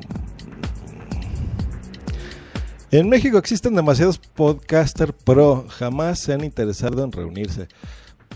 En 2.93 3.09
México 3.09 3.39
existen 3.39 3.75
demasiados 3.75 4.19
podcaster 4.19 5.13
pro. 5.13 5.67
Jamás 5.69 6.21
se 6.21 6.33
han 6.33 6.45
interesado 6.45 7.03
en 7.03 7.11
reunirse. 7.11 7.67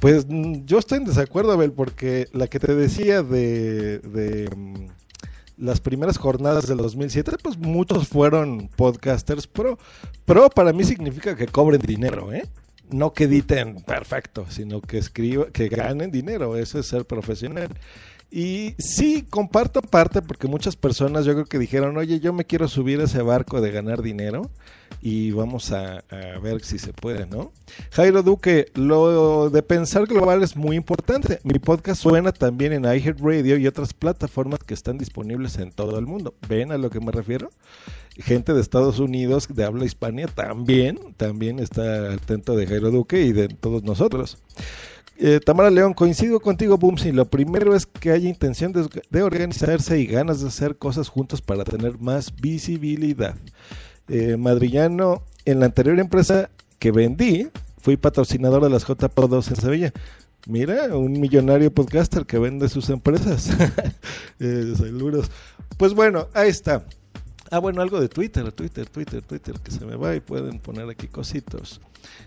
Pues 0.01 0.27
yo 0.29 0.79
estoy 0.79 0.99
en 0.99 1.05
desacuerdo, 1.05 1.53
Abel, 1.53 1.73
porque 1.73 2.29
la 2.33 2.47
que 2.47 2.61
te 2.61 2.75
decía 2.75 3.23
de, 3.23 3.99
de 3.99 4.49
um, 4.55 4.89
las 5.57 5.81
primeras 5.81 6.19
jornadas 6.19 6.69
del 6.69 6.79
2007, 6.79 7.33
pues 7.43 7.59
muchos 7.59 8.07
fueron 8.07 8.69
podcasters 8.69 9.47
pro. 9.47 9.79
Pro 10.25 10.51
para 10.51 10.73
mí 10.73 10.85
significa 10.85 11.35
que 11.35 11.47
cobren 11.47 11.81
dinero, 11.81 12.33
¿eh? 12.33 12.45
no 12.91 13.13
que 13.13 13.25
editen 13.25 13.83
perfecto, 13.83 14.47
sino 14.49 14.81
que 14.81 14.99
escriban, 14.99 15.51
que 15.53 15.69
ganen 15.69 16.11
dinero, 16.11 16.57
eso 16.57 16.79
es 16.79 16.87
ser 16.87 17.05
profesional. 17.05 17.69
Y 18.31 18.75
sí, 18.79 19.23
comparto 19.29 19.81
parte 19.81 20.21
porque 20.21 20.49
muchas 20.49 20.77
personas 20.77 21.25
yo 21.25 21.33
creo 21.33 21.47
que 21.47 21.59
dijeron, 21.59 21.97
oye, 21.97 22.21
yo 22.21 22.35
me 22.35 22.45
quiero 22.45 22.69
subir 22.69 23.01
a 23.01 23.05
ese 23.05 23.23
barco 23.23 23.63
de 23.63 23.71
ganar 23.71 24.03
dinero 24.03 24.51
y 25.01 25.31
vamos 25.31 25.73
a, 25.73 26.05
ver 26.43 26.63
si 26.63 26.79
se 26.79 26.93
puede, 26.93 27.27
¿no? 27.27 27.53
Jairo 27.93 28.23
Duque, 28.23 28.71
lo 28.75 29.49
de 29.49 29.63
pensar 29.63 30.07
global 30.07 30.43
es 30.43 30.57
muy 30.57 30.77
importante. 30.77 31.41
Mi 31.43 31.59
podcast 31.59 32.03
suena 32.03 32.33
también 32.33 32.73
en 32.73 32.85
iHeartRadio 32.85 33.57
y 33.57 33.67
otras 33.67 33.95
plataformas 33.95 34.61
que 34.61 34.75
están 34.75 34.99
disponibles 34.99 35.57
en 35.59 35.73
todo 35.73 35.99
el 35.99 36.07
mundo. 36.07 36.35
¿Ven 36.49 36.73
a 36.73 36.79
lo 36.79 36.91
que 36.91 37.01
me 37.01 37.13
refiero? 37.13 37.51
Gente 38.19 38.53
de 38.53 38.61
Estados 38.61 38.99
Unidos 38.99 39.47
de 39.49 39.65
habla 39.65 39.85
hispania 39.85 40.27
también, 40.27 41.15
también 41.17 41.61
está 41.61 42.13
atento 42.13 42.57
de 42.57 42.67
Jairo 42.67 42.91
Duque 42.91 43.23
y 43.23 43.33
de 43.33 43.49
todos 43.49 43.85
nosotros. 43.85 44.39
Eh, 45.21 45.41
Tamara 45.45 45.71
León, 45.71 45.95
coincido 45.95 46.39
contigo, 46.39 46.79
Bumsy. 46.79 47.11
Lo 47.11 47.25
primero 47.25 47.75
es 47.75 47.87
que 47.87 48.13
haya 48.13 48.29
intención 48.29 48.73
de, 48.73 48.89
de, 49.11 49.23
organizarse 49.23 49.99
y 49.99 50.07
ganas 50.07 50.41
de 50.41 50.49
hacer 50.49 50.77
cosas 50.77 51.09
juntos 51.09 51.43
para 51.43 51.65
tener 51.65 51.99
más 51.99 52.35
visibilidad. 52.37 53.35
Eh, 54.09 54.37
Madrillano, 54.37 55.25
en 55.45 55.61
la 55.61 55.67
anterior 55.67 55.99
empresa 55.99 56.51
que 56.79 56.93
vendí, 56.93 57.49
fui 57.79 57.97
patrocinador 57.97 58.63
de 58.63 58.71
las 58.71 58.87
JPO2 58.87 59.49
en 59.49 59.57
Sevilla. 59.57 59.93
Mira, 60.47 60.97
un 60.97 61.13
millonario 61.21 61.73
podcaster 61.73 62.25
que 62.25 62.39
vende 62.39 62.69
sus 62.69 62.89
empresas. 62.89 63.51
eh, 64.41 64.73
saludos. 64.77 65.31
Pues 65.77 65.95
bueno, 65.95 66.29
ahí 66.33 66.49
está. 66.49 66.85
Ah, 67.51 67.59
bueno, 67.59 67.81
algo 67.81 68.01
de 68.01 68.09
Twitter, 68.09 68.53
Twitter, 68.53 68.89
Twitter, 68.89 69.23
Twitter, 69.23 69.59
que 69.61 69.71
se 69.71 69.85
me 69.85 69.97
va 69.97 70.15
y 70.15 70.21
pueden 70.21 70.59
poner 70.59 70.89
aquí 70.91 71.07
cositos. 71.09 71.81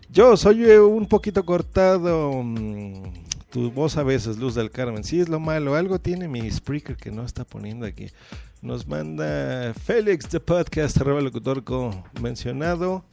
Yo 0.09 0.35
soy 0.35 0.65
un 0.65 1.07
poquito 1.07 1.45
cortado. 1.45 2.31
tu 3.51 3.71
voz 3.71 3.97
a 3.97 4.03
veces, 4.03 4.37
Luz 4.37 4.55
del 4.55 4.71
Carmen. 4.71 5.03
Sí 5.03 5.19
es 5.19 5.29
lo 5.29 5.39
malo, 5.39 5.75
algo 5.75 5.99
tiene 5.99 6.27
mi 6.27 6.49
speaker 6.49 6.97
que 6.97 7.11
no 7.11 7.23
está 7.23 7.43
poniendo 7.43 7.85
aquí. 7.85 8.07
Nos 8.61 8.87
manda 8.87 9.73
Félix 9.73 10.29
de 10.29 10.39
Podcast, 10.39 10.97
arroba 10.97 11.21
locutor 11.21 11.63
mencionado. 12.19 13.05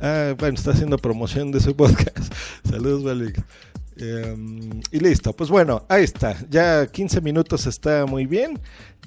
Ah, 0.00 0.34
bueno, 0.38 0.54
está 0.54 0.70
haciendo 0.70 0.96
promoción 0.96 1.52
de 1.52 1.60
su 1.60 1.76
podcast. 1.76 2.32
Saludos, 2.64 3.04
Félix. 3.04 3.40
Em, 3.96 4.80
y 4.90 4.98
listo, 5.00 5.32
pues 5.32 5.50
bueno, 5.50 5.84
ahí 5.88 6.04
está. 6.04 6.36
Ya 6.48 6.86
15 6.86 7.20
minutos 7.20 7.66
está 7.66 8.06
muy 8.06 8.26
bien. 8.26 8.58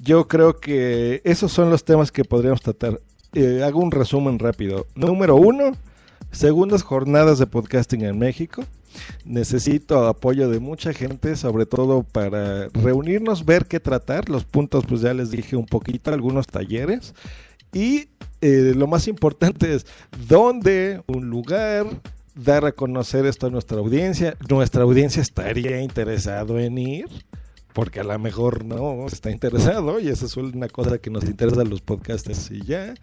Yo 0.02 0.28
creo 0.28 0.58
que 0.58 1.20
esos 1.24 1.52
son 1.52 1.70
los 1.70 1.84
temas 1.84 2.12
que 2.12 2.24
podríamos 2.24 2.60
tratar. 2.60 3.00
Eh, 3.32 3.62
hago 3.64 3.80
un 3.80 3.90
resumen 3.90 4.38
rápido. 4.38 4.86
Número 4.94 5.36
uno, 5.36 5.72
segundas 6.30 6.82
jornadas 6.82 7.38
de 7.38 7.46
podcasting 7.46 8.02
en 8.02 8.18
México. 8.18 8.64
Necesito 9.24 10.06
apoyo 10.06 10.48
de 10.48 10.60
mucha 10.60 10.92
gente, 10.92 11.36
sobre 11.36 11.66
todo 11.66 12.02
para 12.02 12.68
reunirnos, 12.68 13.44
ver 13.44 13.66
qué 13.66 13.80
tratar. 13.80 14.28
Los 14.28 14.44
puntos, 14.44 14.84
pues 14.86 15.02
ya 15.02 15.12
les 15.12 15.30
dije 15.30 15.56
un 15.56 15.66
poquito, 15.66 16.12
algunos 16.12 16.46
talleres. 16.46 17.14
Y 17.72 18.08
eh, 18.40 18.72
lo 18.74 18.86
más 18.86 19.08
importante 19.08 19.74
es 19.74 19.86
dónde, 20.28 21.02
un 21.08 21.28
lugar, 21.28 21.86
dar 22.36 22.66
a 22.66 22.72
conocer 22.72 23.26
esto 23.26 23.46
a 23.46 23.50
nuestra 23.50 23.78
audiencia. 23.78 24.36
Nuestra 24.48 24.82
audiencia 24.82 25.22
estaría 25.22 25.80
interesado 25.80 26.60
en 26.60 26.78
ir, 26.78 27.08
porque 27.72 28.00
a 28.00 28.04
lo 28.04 28.18
mejor 28.18 28.64
no 28.64 29.06
está 29.06 29.30
interesado, 29.30 29.98
y 29.98 30.08
esa 30.08 30.26
es 30.26 30.36
una 30.36 30.68
cosa 30.68 30.98
que 30.98 31.10
nos 31.10 31.24
interesa 31.24 31.62
a 31.62 31.64
los 31.64 31.80
podcasters 31.80 32.50
y 32.50 32.62
ya. 32.62 32.94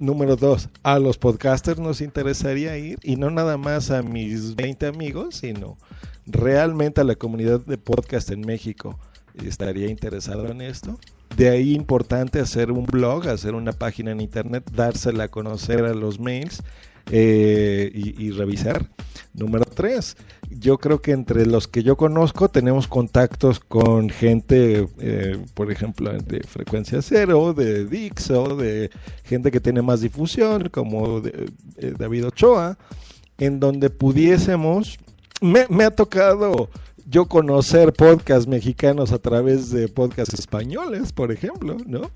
Número 0.00 0.36
dos, 0.36 0.68
a 0.82 0.98
los 0.98 1.18
podcasters 1.18 1.78
nos 1.78 2.00
interesaría 2.00 2.76
ir, 2.76 2.98
y 3.02 3.16
no 3.16 3.30
nada 3.30 3.56
más 3.56 3.90
a 3.90 4.02
mis 4.02 4.56
20 4.56 4.86
amigos, 4.86 5.36
sino 5.36 5.78
realmente 6.26 7.00
a 7.00 7.04
la 7.04 7.14
comunidad 7.14 7.60
de 7.60 7.78
podcast 7.78 8.30
en 8.30 8.40
México 8.40 8.98
estaría 9.46 9.88
interesado 9.88 10.48
en 10.48 10.60
esto. 10.60 10.98
De 11.36 11.48
ahí 11.48 11.74
importante 11.74 12.40
hacer 12.40 12.72
un 12.72 12.86
blog, 12.86 13.28
hacer 13.28 13.54
una 13.54 13.72
página 13.72 14.10
en 14.10 14.20
internet, 14.20 14.68
dársela 14.72 15.24
a 15.24 15.28
conocer 15.28 15.84
a 15.84 15.94
los 15.94 16.18
mails 16.18 16.62
eh, 17.10 17.90
y, 17.94 18.30
revisar. 18.30 18.86
Número 19.34 19.64
tres, 19.64 20.16
yo 20.50 20.78
creo 20.78 21.00
que 21.00 21.12
entre 21.12 21.46
los 21.46 21.68
que 21.68 21.82
yo 21.82 21.96
conozco 21.96 22.48
tenemos 22.48 22.88
contactos 22.88 23.60
con 23.60 24.10
gente, 24.10 24.88
eh, 24.98 25.38
por 25.54 25.70
ejemplo, 25.70 26.12
de 26.12 26.40
frecuencia 26.40 27.02
cero, 27.02 27.54
de 27.54 27.84
Dixo, 27.84 28.56
de 28.56 28.90
gente 29.24 29.50
que 29.50 29.60
tiene 29.60 29.82
más 29.82 30.00
difusión, 30.00 30.68
como 30.70 31.22
eh, 31.24 31.94
David 31.96 32.26
Ochoa, 32.26 32.78
en 33.38 33.60
donde 33.60 33.90
pudiésemos, 33.90 34.98
me 35.40 35.84
ha 35.84 35.90
tocado 35.90 36.68
yo 37.08 37.26
conocer 37.26 37.92
podcasts 37.92 38.46
mexicanos 38.46 39.12
a 39.12 39.18
través 39.18 39.70
de 39.70 39.88
podcasts 39.88 40.34
españoles, 40.34 41.12
por 41.12 41.32
ejemplo, 41.32 41.76
¿no? 41.86 42.10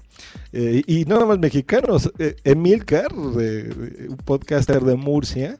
Eh, 0.53 0.83
y 0.87 1.05
no 1.07 1.15
nada 1.15 1.27
más 1.27 1.39
mexicanos. 1.39 2.13
Eh, 2.19 2.37
Emilcar, 2.45 3.13
un 3.15 4.19
podcaster 4.25 4.83
de 4.83 4.97
Murcia, 4.97 5.59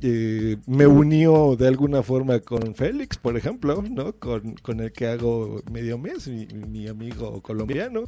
eh, 0.00 0.56
me 0.66 0.86
unió 0.86 1.54
de 1.56 1.68
alguna 1.68 2.02
forma 2.02 2.40
con 2.40 2.74
Félix, 2.74 3.18
por 3.18 3.36
ejemplo, 3.36 3.82
¿no? 3.82 4.14
Con, 4.14 4.54
con 4.54 4.80
el 4.80 4.92
que 4.92 5.06
hago 5.06 5.62
medio 5.70 5.98
mes, 5.98 6.28
mi 6.28 6.88
amigo 6.88 7.42
colombiano. 7.42 8.04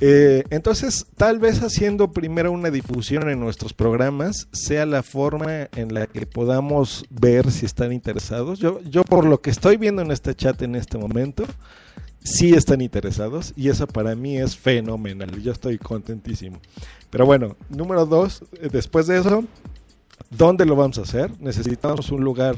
Eh, 0.00 0.44
entonces, 0.50 1.06
tal 1.16 1.38
vez 1.38 1.62
haciendo 1.62 2.12
primero 2.12 2.52
una 2.52 2.70
difusión 2.70 3.30
en 3.30 3.40
nuestros 3.40 3.72
programas 3.72 4.46
sea 4.52 4.84
la 4.84 5.02
forma 5.02 5.68
en 5.74 5.94
la 5.94 6.06
que 6.06 6.26
podamos 6.26 7.06
ver 7.08 7.50
si 7.50 7.64
están 7.64 7.92
interesados. 7.92 8.58
Yo, 8.58 8.80
yo 8.82 9.04
por 9.04 9.24
lo 9.24 9.40
que 9.40 9.50
estoy 9.50 9.78
viendo 9.78 10.02
en 10.02 10.10
este 10.10 10.34
chat 10.34 10.60
en 10.60 10.74
este 10.74 10.98
momento, 10.98 11.44
sí 12.22 12.52
están 12.52 12.82
interesados 12.82 13.54
y 13.56 13.70
eso 13.70 13.86
para 13.86 14.14
mí 14.14 14.36
es 14.36 14.56
fenomenal. 14.56 15.40
Yo 15.42 15.52
estoy 15.52 15.78
contentísimo. 15.78 16.60
Pero 17.08 17.24
bueno, 17.24 17.56
número 17.70 18.04
dos, 18.04 18.42
eh, 18.60 18.68
después 18.70 19.06
de 19.06 19.18
eso, 19.18 19.44
¿dónde 20.28 20.66
lo 20.66 20.76
vamos 20.76 20.98
a 20.98 21.02
hacer? 21.02 21.30
Necesitamos 21.40 22.10
un 22.10 22.22
lugar 22.22 22.56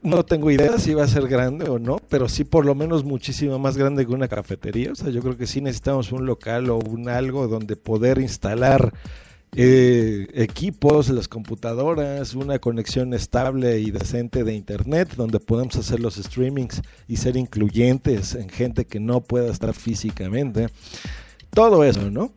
no 0.00 0.24
tengo 0.24 0.50
idea 0.50 0.78
si 0.78 0.94
va 0.94 1.04
a 1.04 1.08
ser 1.08 1.28
grande 1.28 1.68
o 1.68 1.78
no, 1.78 1.98
pero 2.08 2.28
sí 2.28 2.44
por 2.44 2.64
lo 2.64 2.74
menos 2.74 3.04
muchísimo 3.04 3.58
más 3.58 3.76
grande 3.76 4.06
que 4.06 4.12
una 4.12 4.28
cafetería. 4.28 4.92
O 4.92 4.94
sea, 4.94 5.10
yo 5.10 5.20
creo 5.20 5.36
que 5.36 5.46
sí 5.46 5.60
necesitamos 5.60 6.12
un 6.12 6.24
local 6.24 6.70
o 6.70 6.78
un 6.78 7.08
algo 7.08 7.48
donde 7.48 7.76
poder 7.76 8.18
instalar 8.18 8.92
eh, 9.54 10.28
equipos, 10.32 11.10
las 11.10 11.28
computadoras, 11.28 12.34
una 12.34 12.58
conexión 12.58 13.12
estable 13.12 13.80
y 13.80 13.90
decente 13.90 14.44
de 14.44 14.54
internet, 14.54 15.14
donde 15.16 15.40
podamos 15.40 15.76
hacer 15.76 16.00
los 16.00 16.14
streamings 16.14 16.80
y 17.06 17.16
ser 17.16 17.36
incluyentes 17.36 18.34
en 18.34 18.48
gente 18.48 18.86
que 18.86 18.98
no 18.98 19.20
pueda 19.20 19.50
estar 19.52 19.74
físicamente. 19.74 20.68
Todo 21.50 21.84
eso, 21.84 22.10
¿no? 22.10 22.32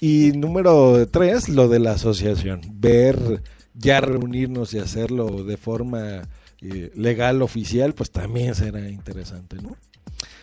Y 0.00 0.30
número 0.36 1.08
tres, 1.10 1.48
lo 1.48 1.68
de 1.68 1.80
la 1.80 1.92
asociación. 1.92 2.60
Ver, 2.74 3.42
ya 3.74 4.00
reunirnos 4.00 4.74
y 4.74 4.78
hacerlo 4.78 5.42
de 5.42 5.56
forma 5.56 6.22
eh, 6.66 6.90
legal 6.94 7.42
oficial, 7.42 7.92
pues 7.92 8.10
también 8.10 8.54
será 8.54 8.88
interesante, 8.88 9.56
¿no? 9.56 9.76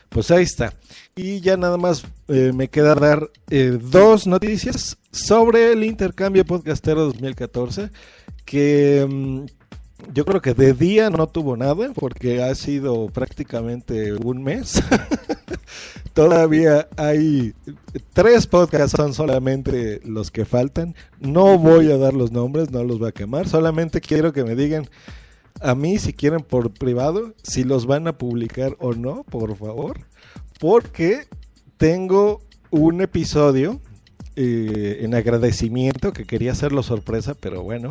Pues 0.07 0.29
ahí 0.29 0.43
está. 0.43 0.71
Y 1.15 1.39
ya 1.39 1.57
nada 1.57 1.77
más 1.77 2.03
eh, 2.27 2.51
me 2.53 2.67
queda 2.67 2.93
dar 2.93 3.31
eh, 3.49 3.79
dos 3.81 4.27
noticias 4.27 4.99
sobre 5.11 5.71
el 5.71 5.83
intercambio 5.83 6.45
podcastero 6.45 7.05
2014, 7.05 7.89
que 8.45 9.07
mm, 9.09 9.45
yo 10.13 10.23
creo 10.25 10.43
que 10.43 10.53
de 10.53 10.73
día 10.73 11.09
no 11.09 11.25
tuvo 11.25 11.57
nada, 11.57 11.91
porque 11.95 12.43
ha 12.43 12.53
sido 12.53 13.07
prácticamente 13.07 14.13
un 14.13 14.43
mes. 14.43 14.83
Todavía 16.13 16.87
hay 16.97 17.55
tres 18.13 18.45
podcasts, 18.45 18.95
son 18.95 19.15
solamente 19.15 20.01
los 20.05 20.29
que 20.29 20.45
faltan. 20.45 20.93
No 21.19 21.57
voy 21.57 21.91
a 21.91 21.97
dar 21.97 22.13
los 22.13 22.31
nombres, 22.31 22.69
no 22.69 22.83
los 22.83 22.99
voy 22.99 23.09
a 23.09 23.11
quemar, 23.11 23.47
solamente 23.47 24.01
quiero 24.01 24.33
que 24.33 24.43
me 24.43 24.55
digan 24.55 24.87
a 25.61 25.75
mí 25.75 25.99
si 25.99 26.13
quieren 26.13 26.41
por 26.41 26.71
privado, 26.71 27.33
si 27.43 27.63
los 27.63 27.85
van 27.85 28.07
a 28.07 28.17
publicar 28.17 28.75
o 28.79 28.93
no, 28.93 29.23
por 29.23 29.55
favor, 29.55 29.99
porque 30.59 31.27
tengo 31.77 32.41
un 32.71 33.01
episodio 33.01 33.79
eh, 34.35 34.99
en 35.01 35.13
agradecimiento, 35.13 36.13
que 36.13 36.25
quería 36.25 36.53
hacerlo 36.53 36.83
sorpresa, 36.83 37.35
pero 37.39 37.63
bueno, 37.63 37.89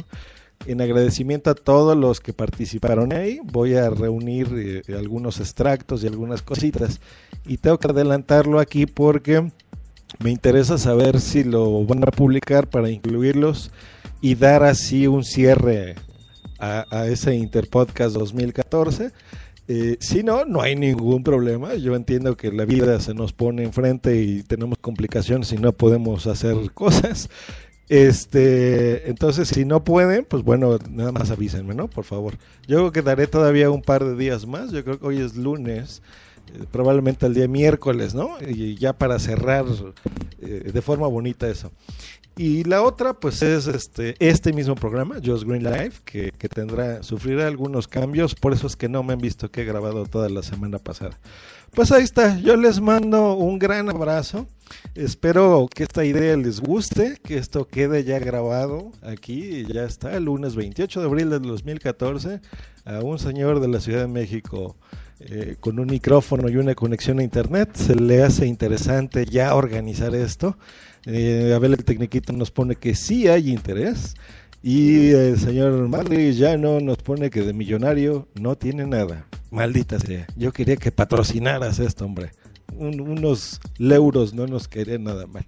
en 0.67 0.81
agradecimiento 0.81 1.51
a 1.51 1.55
todos 1.55 1.97
los 1.97 2.21
que 2.21 2.33
participaron 2.33 3.13
ahí, 3.13 3.41
voy 3.45 3.75
a 3.75 3.89
reunir 3.91 4.49
eh, 4.89 4.95
algunos 4.95 5.41
extractos 5.41 6.03
y 6.03 6.07
algunas 6.07 6.43
cositas, 6.43 7.01
y 7.47 7.59
tengo 7.59 7.79
que 7.79 7.89
adelantarlo 7.89 8.59
aquí 8.59 8.87
porque 8.87 9.51
me 10.19 10.31
interesa 10.31 10.77
saber 10.77 11.21
si 11.21 11.45
lo 11.45 11.85
van 11.85 12.03
a 12.03 12.11
publicar 12.11 12.69
para 12.69 12.91
incluirlos 12.91 13.71
y 14.21 14.35
dar 14.35 14.65
así 14.65 15.07
un 15.07 15.25
cierre 15.25 15.95
a, 16.61 17.07
ese 17.07 17.35
Interpodcast 17.35 18.15
2014. 18.15 19.11
Eh, 19.69 19.97
si 20.01 20.23
no, 20.23 20.45
no 20.45 20.61
hay 20.63 20.77
ningún 20.77 21.23
problema. 21.23 21.75
Yo 21.75 21.95
entiendo 21.95 22.37
que 22.37 22.53
la 22.53 22.65
vida 22.65 23.01
se 23.01 23.15
nos 23.15 23.33
pone 23.33 23.63
enfrente 23.63 24.23
y 24.23 24.43
tenemos 24.43 24.79
complicaciones 24.79 25.53
y 25.53 25.57
no 25.57 25.73
podemos 25.73 26.27
hacer 26.27 26.57
cosas. 26.75 27.31
Este, 27.89 29.11
entonces, 29.11 29.49
si 29.49 29.65
no 29.65 29.83
pueden, 29.83 30.25
pues 30.25 30.45
bueno, 30.45 30.79
nada 30.91 31.11
más 31.11 31.33
avísenme, 31.33 31.75
¿no? 31.75 31.89
Por 31.89 32.05
favor. 32.05 32.39
Yo 32.69 32.79
creo 32.79 32.93
que 32.93 33.03
daré 33.03 33.27
todavía 33.27 33.69
un 33.69 33.83
par 33.83 34.05
de 34.05 34.15
días 34.15 34.47
más. 34.47 34.71
Yo 34.71 34.85
creo 34.85 35.01
que 35.01 35.07
hoy 35.07 35.21
es 35.21 35.37
lunes, 35.37 36.01
eh, 36.55 36.67
probablemente 36.71 37.27
el 37.27 37.35
día 37.35 37.49
miércoles, 37.49 38.15
¿no? 38.15 38.37
Y 38.47 38.77
ya 38.77 38.93
para 38.93 39.19
cerrar 39.19 39.67
eh, 40.41 40.71
de 40.73 40.83
forma 40.83 41.09
bonita 41.09 41.49
eso. 41.49 41.73
Y 42.43 42.65
la 42.65 42.83
otra, 42.83 43.13
pues 43.13 43.43
es 43.43 43.67
este, 43.67 44.15
este 44.19 44.55
mismo 44.55 44.75
programa, 44.75 45.17
Just 45.23 45.45
Green 45.45 45.63
Life, 45.63 46.01
que, 46.07 46.33
que, 46.39 46.49
tendrá, 46.49 47.03
sufrirá 47.03 47.47
algunos 47.47 47.87
cambios, 47.87 48.35
por 48.35 48.55
eso 48.55 48.67
es 48.67 48.77
que 48.77 48.89
no 48.89 49.03
me 49.03 49.13
han 49.13 49.19
visto 49.19 49.51
que 49.51 49.61
he 49.61 49.65
grabado 49.67 50.07
toda 50.07 50.31
la 50.31 50.43
semana 50.43 50.79
pasada. 50.79 51.19
Pues 51.75 51.93
ahí 51.93 52.03
está, 52.03 52.39
yo 52.39 52.57
les 52.57 52.81
mando 52.81 53.35
un 53.35 53.59
gran 53.59 53.91
abrazo, 53.91 54.49
espero 54.95 55.69
que 55.69 55.83
esta 55.83 56.03
idea 56.07 56.35
les 56.39 56.63
guste, 56.63 57.19
que 57.23 57.37
esto 57.37 57.69
quede 57.69 58.05
ya 58.05 58.19
grabado 58.19 58.91
aquí, 59.03 59.67
ya 59.67 59.85
está, 59.85 60.17
el 60.17 60.25
lunes 60.25 60.57
28 60.57 60.99
de 60.99 61.07
abril 61.07 61.29
del 61.29 61.43
2014, 61.43 62.41
a 62.87 63.01
un 63.01 63.19
señor 63.19 63.61
de 63.61 63.69
la 63.69 63.81
Ciudad 63.81 64.01
de 64.01 64.09
México. 64.09 64.79
Eh, 65.23 65.57
con 65.61 65.79
un 65.79 65.89
micrófono 65.89 66.49
y 66.49 66.57
una 66.57 66.75
conexión 66.75 67.19
a 67.19 67.23
internet, 67.23 67.73
se 67.75 67.95
le 67.95 68.23
hace 68.23 68.47
interesante 68.47 69.27
ya 69.27 69.55
organizar 69.55 70.15
esto. 70.15 70.57
Eh, 71.07 71.53
Abel 71.55 71.75
el 71.75 71.85
Tecniquito 71.85 72.33
nos 72.33 72.51
pone 72.51 72.77
que 72.77 72.95
sí 72.95 73.29
hay 73.29 73.51
interés. 73.51 74.15
Y 74.63 75.09
el 75.11 75.39
señor 75.39 75.89
Marley 75.89 76.35
ya 76.35 76.57
no 76.57 76.81
nos 76.81 76.99
pone 76.99 77.31
que 77.31 77.43
de 77.43 77.55
millonario 77.55 78.29
no 78.39 78.57
tiene 78.57 78.87
nada. 78.87 79.27
Maldita 79.51 79.99
sea. 79.99 80.27
Yo 80.37 80.53
quería 80.53 80.77
que 80.77 80.93
patrocinaras 80.93 81.79
esto, 81.79 82.05
hombre. 82.05 82.33
unos 82.77 83.61
leuros 83.79 84.35
no 84.35 84.47
nos 84.47 84.69
querían 84.69 85.05
nada 85.05 85.27
mal. 85.27 85.47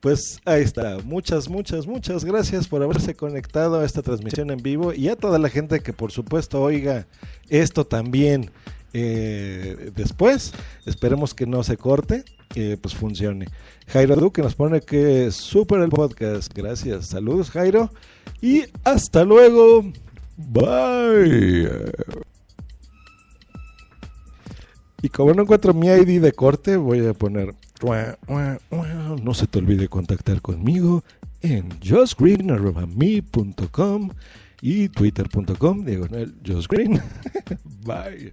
Pues 0.00 0.40
ahí 0.44 0.62
está. 0.62 0.98
Muchas, 1.04 1.48
muchas, 1.48 1.86
muchas 1.86 2.24
gracias 2.24 2.68
por 2.68 2.82
haberse 2.82 3.14
conectado 3.14 3.80
a 3.80 3.84
esta 3.84 4.02
transmisión 4.02 4.50
en 4.50 4.62
vivo 4.62 4.92
y 4.92 5.08
a 5.08 5.16
toda 5.16 5.38
la 5.38 5.48
gente 5.48 5.80
que 5.80 5.92
por 5.92 6.12
supuesto 6.12 6.62
oiga 6.62 7.08
esto 7.48 7.84
también 7.84 8.50
eh, 8.92 9.90
después. 9.96 10.52
Esperemos 10.86 11.34
que 11.34 11.46
no 11.46 11.64
se 11.64 11.76
corte, 11.76 12.24
que 12.48 12.76
pues 12.76 12.94
funcione. 12.94 13.46
Jairo 13.86 14.16
Duque 14.16 14.42
nos 14.42 14.54
pone 14.54 14.80
que 14.80 15.30
super 15.30 15.80
el 15.80 15.90
podcast. 15.90 16.52
Gracias. 16.54 17.06
Saludos 17.06 17.50
Jairo 17.50 17.90
y 18.40 18.64
hasta 18.84 19.24
luego. 19.24 19.82
Bye. 20.36 21.68
Y 25.02 25.08
como 25.10 25.32
no 25.32 25.42
encuentro 25.42 25.74
mi 25.74 25.88
ID 25.88 26.20
de 26.20 26.32
corte, 26.32 26.76
voy 26.76 27.06
a 27.06 27.14
poner 27.14 27.54
no 29.22 29.34
se 29.34 29.46
te 29.46 29.58
olvide 29.58 29.88
contactar 29.88 30.42
conmigo 30.42 31.04
en 31.40 31.68
justgreen.me.com 31.80 34.10
y 34.60 34.88
twitter.com 34.88 35.84
diagonal 35.84 36.34
justgreen. 36.44 37.00
Bye. 37.84 38.32